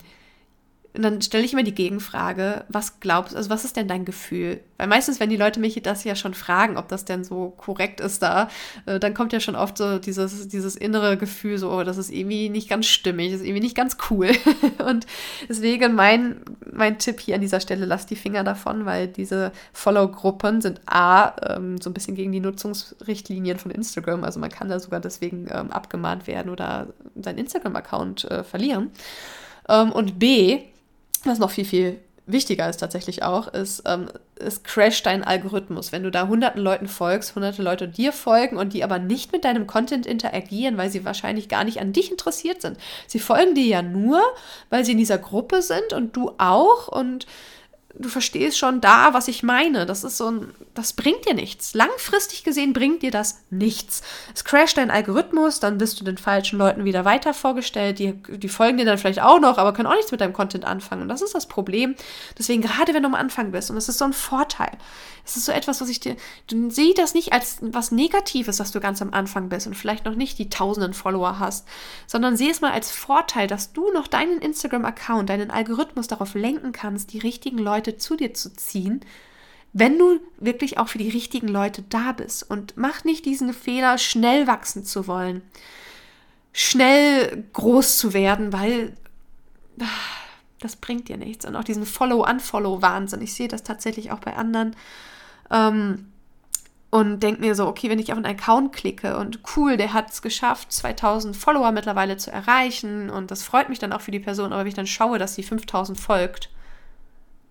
und 0.97 1.03
dann 1.03 1.21
stelle 1.23 1.45
ich 1.45 1.55
mir 1.55 1.65
die 1.65 1.75
Gegenfrage, 1.75 2.65
was 2.69 3.01
glaubst, 3.01 3.35
also 3.35 3.51
was 3.51 3.65
ist 3.65 3.77
denn 3.77 3.89
dein 3.89 4.05
Gefühl? 4.05 4.61
Weil 4.79 4.87
meistens, 4.87 5.19
wenn 5.19 5.29
die 5.29 5.37
Leute 5.37 5.59
mich 5.59 5.81
das 5.83 6.05
ja 6.05 6.15
schon 6.15 6.35
fragen, 6.35 6.77
ob 6.77 6.87
das 6.87 7.05
denn 7.05 7.25
so 7.25 7.51
korrekt 7.51 8.01
ist 8.01 8.23
da, 8.23 8.49
äh, 8.87 9.01
dann 9.01 9.13
kommt 9.13 9.33
ja 9.33 9.41
schon 9.41 9.57
oft 9.57 9.77
so 9.77 9.99
dieses, 9.99 10.47
dieses 10.47 10.77
innere 10.77 11.17
Gefühl, 11.17 11.59
so, 11.59 11.73
oh, 11.73 11.83
das 11.83 11.97
ist 11.97 12.13
irgendwie 12.13 12.49
nicht 12.49 12.69
ganz 12.69 12.87
stimmig, 12.87 13.33
das 13.33 13.41
ist 13.41 13.47
irgendwie 13.47 13.65
nicht 13.65 13.77
ganz 13.77 13.97
cool. 14.09 14.31
Und 14.87 15.05
deswegen 15.49 15.97
mein, 15.97 16.43
mein 16.73 16.97
Tipp 16.99 17.19
hier 17.19 17.35
an 17.35 17.41
dieser 17.41 17.59
Stelle, 17.59 17.87
lass 17.87 18.07
die 18.07 18.15
Finger 18.15 18.45
davon, 18.45 18.87
weil 18.87 19.09
diese 19.09 19.51
Follow-Gruppen 19.73 20.61
sind 20.61 20.81
A, 20.87 21.35
ähm, 21.57 21.81
so 21.81 21.91
ein 21.91 21.95
bisschen 21.95 22.15
gegen 22.15 22.31
die 22.31 22.41
Nutzungsrichtlinien 22.41 23.59
von 23.59 23.73
Instagram. 23.73 24.23
Also 24.23 24.39
man 24.39 24.51
kann 24.51 24.69
da 24.69 24.79
sogar 24.79 25.01
deswegen 25.01 25.49
ähm, 25.51 25.73
abgemahnt 25.73 26.29
werden 26.29 26.53
oder 26.53 26.87
seinen 27.21 27.39
Instagram-Account 27.39 28.31
äh, 28.31 28.45
verlieren. 28.45 28.93
Ähm, 29.69 29.91
und 29.91 30.21
B, 30.21 30.63
was 31.27 31.39
noch 31.39 31.51
viel, 31.51 31.65
viel 31.65 32.01
wichtiger 32.27 32.69
ist 32.69 32.79
tatsächlich 32.79 33.23
auch, 33.23 33.49
ist, 33.49 33.83
ähm, 33.87 34.09
es 34.37 34.63
crasht 34.63 35.07
dein 35.07 35.23
Algorithmus. 35.23 35.93
Wenn 35.93 36.03
du 36.03 36.11
da 36.11 36.27
hunderten 36.27 36.61
Leuten 36.61 36.89
folgst, 36.89 37.35
hunderte 37.35 37.63
Leute 37.63 37.87
dir 37.87 38.13
folgen 38.13 38.57
und 38.57 38.73
die 38.73 38.83
aber 38.83 38.99
nicht 38.99 39.33
mit 39.33 39.45
deinem 39.45 39.67
Content 39.67 40.07
interagieren, 40.07 40.77
weil 40.77 40.91
sie 40.91 41.05
wahrscheinlich 41.05 41.49
gar 41.49 41.65
nicht 41.65 41.81
an 41.81 41.93
dich 41.93 42.11
interessiert 42.11 42.63
sind. 42.63 42.79
Sie 43.07 43.19
folgen 43.19 43.55
dir 43.55 43.67
ja 43.67 43.83
nur, 43.83 44.21
weil 44.71 44.85
sie 44.85 44.93
in 44.93 44.99
dieser 44.99 45.19
Gruppe 45.19 45.63
sind 45.63 45.93
und 45.93 46.17
du 46.17 46.33
auch 46.39 46.89
und 46.89 47.27
du 47.99 48.09
verstehst 48.09 48.59
schon 48.59 48.81
da, 48.81 49.15
was 49.15 49.29
ich 49.29 49.43
meine. 49.43 49.87
Das 49.87 50.05
ist 50.05 50.17
so 50.17 50.31
ein, 50.31 50.55
das 50.75 50.93
bringt 50.93 51.27
dir 51.27 51.35
nichts. 51.35 51.75
Langfristig 51.75 52.43
gesehen 52.43 52.73
bringt 52.73 53.03
dir 53.03 53.11
das 53.11 53.43
nichts. 53.51 54.03
Es 54.35 54.45
crasht 54.45 54.77
dein 54.77 54.91
Algorithmus, 54.91 55.61
dann 55.61 55.79
bist 55.79 56.01
du 56.01 56.05
den 56.05 56.19
falschen 56.19 56.59
Leuten 56.59 56.85
wieder 56.85 57.05
weiter 57.05 57.35
vorgestellt. 57.35 57.99
Die, 57.99 58.15
die 58.29 58.49
folgen 58.49 58.79
dir 58.79 58.85
dann 58.85 58.99
vielleicht 58.99 59.23
auch 59.23 59.41
noch, 59.41 59.59
aber 59.59 59.73
können 59.73 59.87
auch 59.87 59.95
nichts 59.95 60.11
mit 60.11 60.21
deinem 60.21 60.33
Content 60.33 60.65
anfangen. 60.65 61.03
Und 61.03 61.09
das 61.09 61.23
ist 61.23 61.35
das 61.35 61.47
Problem. 61.47 61.95
Deswegen, 62.39 62.63
gerade 62.63 62.95
wenn 62.95 63.03
du 63.03 63.09
am 63.09 63.15
Anfang 63.15 63.53
bist, 63.53 63.71
und 63.71 63.77
das 63.77 63.89
ist 63.89 63.99
so 63.99 64.05
ein 64.05 64.13
Vorteil. 64.13 64.73
Es 65.27 65.37
ist 65.37 65.47
so 65.47 65.53
etwas, 65.53 65.81
was 65.81 65.89
ich 65.89 66.01
dir, 66.01 66.17
du 66.49 66.71
sieh 66.71 66.93
das 66.95 67.15
nicht 67.15 67.33
als 67.33 67.59
was 67.63 67.91
Negatives, 67.91 68.59
dass 68.59 68.73
du 68.73 68.81
ganz 68.81 69.01
am 69.01 69.15
Anfang 69.15 69.49
bist 69.49 69.67
und 69.67 69.75
vielleicht 69.75 70.05
noch 70.05 70.17
nicht 70.17 70.39
die 70.39 70.51
tausenden 70.51 70.93
Follower 70.93 71.39
hast, 71.39 71.67
sondern 72.07 72.37
sieh 72.37 72.51
es 72.51 72.61
mal 72.61 72.73
als 72.73 72.91
Vorteil, 72.91 73.47
dass 73.47 73.73
du 73.73 73.91
noch 73.93 74.07
deinen 74.07 74.41
Instagram-Account, 74.41 75.31
deinen 75.31 75.51
Algorithmus 75.51 76.09
darauf 76.09 76.35
lenken 76.35 76.73
kannst, 76.73 77.13
die 77.15 77.19
richtigen 77.19 77.59
Leute 77.59 77.84
zu 77.99 78.17
dir 78.17 78.35
zu 78.35 78.55
ziehen, 78.55 79.01
wenn 79.73 79.99
du 79.99 80.21
wirklich 80.39 80.79
auch 80.79 80.89
für 80.89 80.99
die 80.99 81.09
richtigen 81.09 81.49
Leute 81.49 81.83
da 81.83 82.13
bist. 82.13 82.49
Und 82.49 82.77
mach 82.77 83.05
nicht 83.05 83.25
diesen 83.25 83.53
Fehler, 83.53 83.99
schnell 83.99 84.47
wachsen 84.47 84.85
zu 84.85 85.07
wollen, 85.07 85.43
schnell 86.53 87.45
groß 87.53 87.99
zu 87.99 88.15
werden, 88.15 88.53
weil 88.53 88.97
ah, 89.81 89.85
das 90.61 90.77
bringt 90.77 91.09
dir 91.09 91.17
nichts. 91.17 91.45
Und 91.45 91.57
auch 91.57 91.65
diesen 91.65 91.87
Follow-Unfollow-Wahnsinn. 91.87 93.21
Ich 93.21 93.35
sehe 93.35 93.49
das 93.49 93.65
tatsächlich 93.65 94.13
auch 94.13 94.21
bei 94.21 94.37
anderen. 94.37 94.77
Ähm, 95.51 96.07
und 96.95 97.25
denke 97.25 97.41
mir 97.41 97.57
so, 97.57 97.67
okay, 97.67 97.91
wenn 97.91 97.99
ich 97.99 98.13
auf 98.13 98.19
einen 98.19 98.39
Account 98.39 98.73
klicke 98.73 99.17
und 99.17 99.41
cool, 99.57 99.77
der 99.77 99.93
hat 99.93 100.13
es 100.13 100.23
geschafft, 100.23 100.71
2000 100.73 101.37
Follower 101.37 101.73
mittlerweile 101.73 102.17
zu 102.17 102.31
erreichen 102.31 103.11
und 103.11 103.33
das 103.33 103.43
freut 103.43 103.69
mich 103.69 103.81
dann 103.81 103.93
auch 103.93 104.01
für 104.01 104.13
die 104.13 104.21
Person, 104.21 104.53
aber 104.53 104.61
wenn 104.61 104.69
ich 104.69 104.75
dann 104.75 104.87
schaue, 104.87 105.19
dass 105.19 105.35
sie 105.35 105.43
5000 105.43 105.99
folgt, 105.99 106.51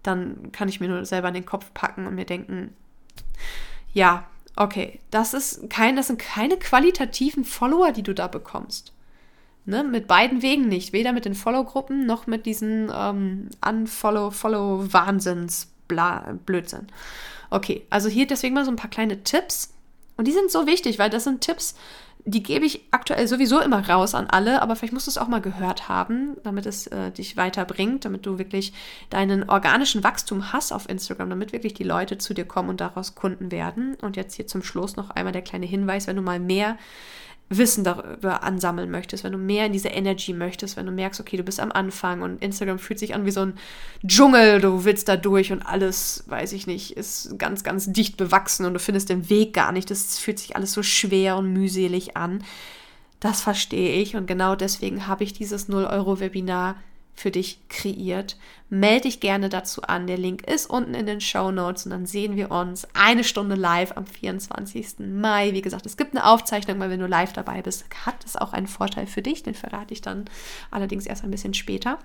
dann 0.04 0.52
kann 0.52 0.70
ich 0.70 0.80
mir 0.80 0.90
nur 0.90 1.06
selber 1.06 1.30
in 1.30 1.34
den 1.34 1.46
Kopf 1.46 1.74
packen 1.74 2.06
und 2.06 2.16
mir 2.16 2.26
denken, 2.26 2.76
ja, 3.94 4.26
okay, 4.56 5.00
das, 5.12 5.34
ist 5.34 5.70
kein, 5.70 5.96
das 5.96 6.08
sind 6.08 6.20
keine 6.20 6.58
qualitativen 6.58 7.46
Follower, 7.46 7.92
die 7.92 8.04
du 8.04 8.14
da 8.14 8.28
bekommst. 8.28 8.92
Ne, 9.66 9.86
mit 9.86 10.08
beiden 10.08 10.42
Wegen 10.42 10.68
nicht. 10.68 10.92
Weder 10.92 11.14
mit 11.14 11.24
den 11.24 11.36
Follow-Gruppen 11.36 12.06
noch 12.06 12.28
mit 12.28 12.46
diesen 12.46 12.92
ähm, 12.94 13.48
Unfollow, 13.66 14.32
Follow-Wahnsinns-Blödsinn. 14.32 16.88
Okay, 17.50 17.86
also 17.90 18.10
hier 18.10 18.28
deswegen 18.28 18.56
mal 18.56 18.66
so 18.66 18.72
ein 18.72 18.76
paar 18.76 18.90
kleine 18.90 19.24
Tipps. 19.24 19.74
Und 20.18 20.28
die 20.28 20.34
sind 20.34 20.52
so 20.52 20.68
wichtig, 20.68 21.00
weil 21.00 21.10
das 21.10 21.24
sind 21.24 21.40
Tipps, 21.40 21.76
die 22.26 22.42
gebe 22.42 22.66
ich 22.66 22.82
aktuell 22.92 23.28
sowieso 23.28 23.60
immer 23.60 23.88
raus 23.90 24.16
an 24.16 24.28
alle, 24.28 24.62
aber 24.62 24.76
vielleicht 24.76 24.94
musst 24.94 25.08
du 25.08 25.12
es 25.12 25.18
auch 25.18 25.28
mal 25.28 25.42
gehört 25.42 25.90
haben, 25.90 26.38
damit 26.44 26.66
es 26.66 26.88
äh, 26.88 27.12
dich 27.12 27.36
weiterbringt, 27.36 28.06
damit 28.06 28.26
du 28.26 28.38
wirklich 28.38 28.72
deinen 29.10 29.50
organischen 29.50 30.04
Wachstum 30.04 30.54
hast 30.54 30.72
auf 30.72 30.88
Instagram, 30.88 31.30
damit 31.30 31.52
wirklich 31.52 31.74
die 31.74 31.84
Leute 31.84 32.18
zu 32.18 32.34
dir 32.34 32.46
kommen 32.46 32.70
und 32.70 32.80
daraus 32.80 33.16
Kunden 33.16 33.52
werden. 33.52 33.96
Und 34.02 34.16
jetzt 34.16 34.36
hier 34.36 34.48
zum 34.48 34.64
Schluss 34.64 34.96
noch 34.96 35.10
einmal 35.10 35.34
der 35.34 35.42
kleine 35.42 35.66
Hinweis, 35.66 36.08
wenn 36.08 36.16
du 36.16 36.22
mal 36.22 36.40
mehr 36.40 36.78
Wissen 37.50 37.84
darüber 37.84 38.44
ansammeln 38.44 38.90
möchtest, 38.90 39.24
wenn 39.24 39.32
du 39.32 39.38
mehr 39.38 39.66
in 39.66 39.74
diese 39.74 39.90
Energy 39.90 40.34
möchtest, 40.34 40.78
wenn 40.78 40.86
du 40.86 40.92
merkst, 40.92 41.20
okay, 41.20 41.38
du 41.38 41.44
bist 41.44 41.60
am 41.60 41.72
Anfang 41.72 42.22
und 42.22 42.42
Instagram 42.42 42.80
fühlt 42.80 43.00
sich 43.00 43.14
an 43.14 43.26
wie 43.26 43.32
so 43.32 43.42
ein 43.42 43.54
Dschungel, 44.06 44.60
du 44.60 44.86
willst 44.86 45.08
da 45.08 45.18
durch 45.18 45.52
und 45.52 45.62
alles, 45.62 46.24
weiß 46.28 46.54
ich 46.54 46.68
nicht, 46.68 46.98
ist 46.98 47.38
ganz, 47.38 47.64
ganz 47.64 47.92
dicht 47.92 48.18
bewachsen 48.18 48.66
und 48.66 48.74
du 48.74 48.80
findest 48.80 49.10
den 49.10 49.30
Weg 49.30 49.54
gar 49.54 49.72
nicht. 49.72 49.92
Das 49.92 50.18
fühlt 50.18 50.40
sich 50.40 50.56
alles 50.56 50.74
so 50.74 50.84
schwer 50.84 51.38
und 51.38 51.54
mühselig 51.54 52.18
an. 52.18 52.44
Das 53.20 53.42
verstehe 53.42 54.02
ich 54.02 54.16
und 54.16 54.26
genau 54.26 54.56
deswegen 54.56 55.08
habe 55.08 55.24
ich 55.24 55.34
dieses 55.34 55.70
0-Euro-Webinar 55.70 56.76
für 57.16 57.32
dich 57.32 57.60
kreiert. 57.70 58.38
Melde 58.70 59.04
dich 59.04 59.20
gerne 59.20 59.50
dazu 59.50 59.84
an. 59.84 60.08
Der 60.08 60.18
Link 60.18 60.48
ist 60.48 60.70
unten 60.70 60.94
in 60.94 61.06
den 61.06 61.22
Show 61.22 61.52
Notes 61.52 61.86
und 61.86 61.92
dann 61.92 62.06
sehen 62.06 62.36
wir 62.36 62.52
uns 62.52 62.88
eine 62.94 63.24
Stunde 63.24 63.56
live 63.56 63.96
am 63.96 64.06
24. 64.06 65.00
Mai. 65.00 65.54
Wie 65.54 65.62
gesagt, 65.62 65.86
es 65.86 65.98
gibt 65.98 66.16
eine 66.16 66.26
Aufzeichnung, 66.26 66.80
weil 66.80 66.90
wenn 66.90 67.00
du 67.00 67.08
live 67.08 67.34
dabei 67.34 67.62
bist, 67.62 67.86
hat 68.06 68.26
es 68.26 68.36
auch 68.36 68.54
einen 68.54 68.68
Vorteil 68.68 69.06
für 69.06 69.22
dich. 69.22 69.44
Den 69.44 69.54
verrate 69.54 69.94
ich 69.94 70.02
dann 70.02 70.26
allerdings 70.72 71.06
erst 71.06 71.24
ein 71.24 71.32
bisschen 71.32 71.54
später. 71.54 72.00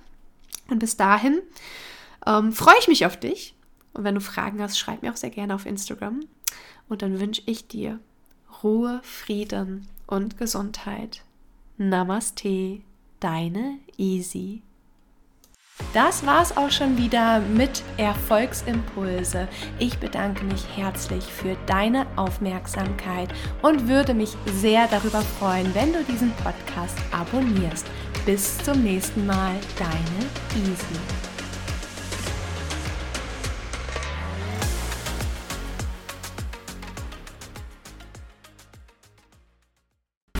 Und 0.68 0.78
bis 0.78 0.96
dahin 0.96 1.40
ähm, 2.26 2.52
freue 2.52 2.78
ich 2.80 2.88
mich 2.88 3.06
auf 3.06 3.18
dich. 3.18 3.54
Und 3.94 4.04
wenn 4.04 4.14
du 4.14 4.20
Fragen 4.20 4.60
hast, 4.60 4.78
schreib 4.78 5.02
mir 5.02 5.12
auch 5.12 5.16
sehr 5.16 5.30
gerne 5.30 5.54
auf 5.54 5.66
Instagram. 5.66 6.20
Und 6.88 7.02
dann 7.02 7.18
wünsche 7.18 7.42
ich 7.46 7.66
dir 7.66 7.98
Ruhe, 8.62 9.00
Frieden 9.02 9.88
und 10.06 10.36
Gesundheit. 10.36 11.22
Namaste, 11.78 12.80
deine 13.20 13.78
Easy. 13.96 14.62
Das 15.94 16.26
war's 16.26 16.56
auch 16.56 16.70
schon 16.70 16.98
wieder 16.98 17.40
mit 17.40 17.82
Erfolgsimpulse. 17.96 19.48
Ich 19.78 19.98
bedanke 19.98 20.44
mich 20.44 20.64
herzlich 20.76 21.24
für 21.24 21.56
deine 21.66 22.06
Aufmerksamkeit 22.16 23.30
und 23.62 23.88
würde 23.88 24.14
mich 24.14 24.36
sehr 24.46 24.86
darüber 24.88 25.22
freuen, 25.22 25.74
wenn 25.74 25.92
du 25.92 26.04
diesen 26.04 26.32
Podcast 26.44 26.96
abonnierst. 27.10 27.86
Bis 28.26 28.58
zum 28.58 28.82
nächsten 28.82 29.26
Mal, 29.26 29.54
deine 29.78 30.66
Easy. 30.66 31.27